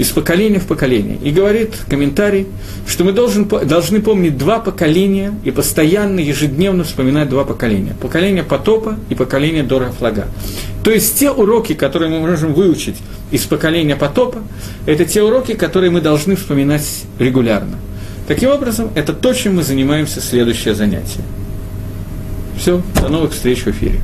[0.00, 1.18] Из поколения в поколение.
[1.22, 2.46] И говорит комментарий,
[2.86, 7.94] что мы должен, должны помнить два поколения и постоянно, ежедневно вспоминать два поколения.
[8.00, 10.28] Поколение потопа и поколение Дора Флага.
[10.82, 12.96] То есть те уроки, которые мы можем выучить
[13.30, 14.38] из поколения потопа,
[14.86, 17.76] это те уроки, которые мы должны вспоминать регулярно.
[18.26, 21.24] Таким образом, это то, чем мы занимаемся следующее занятие.
[22.56, 24.00] Все, до новых встреч в эфире.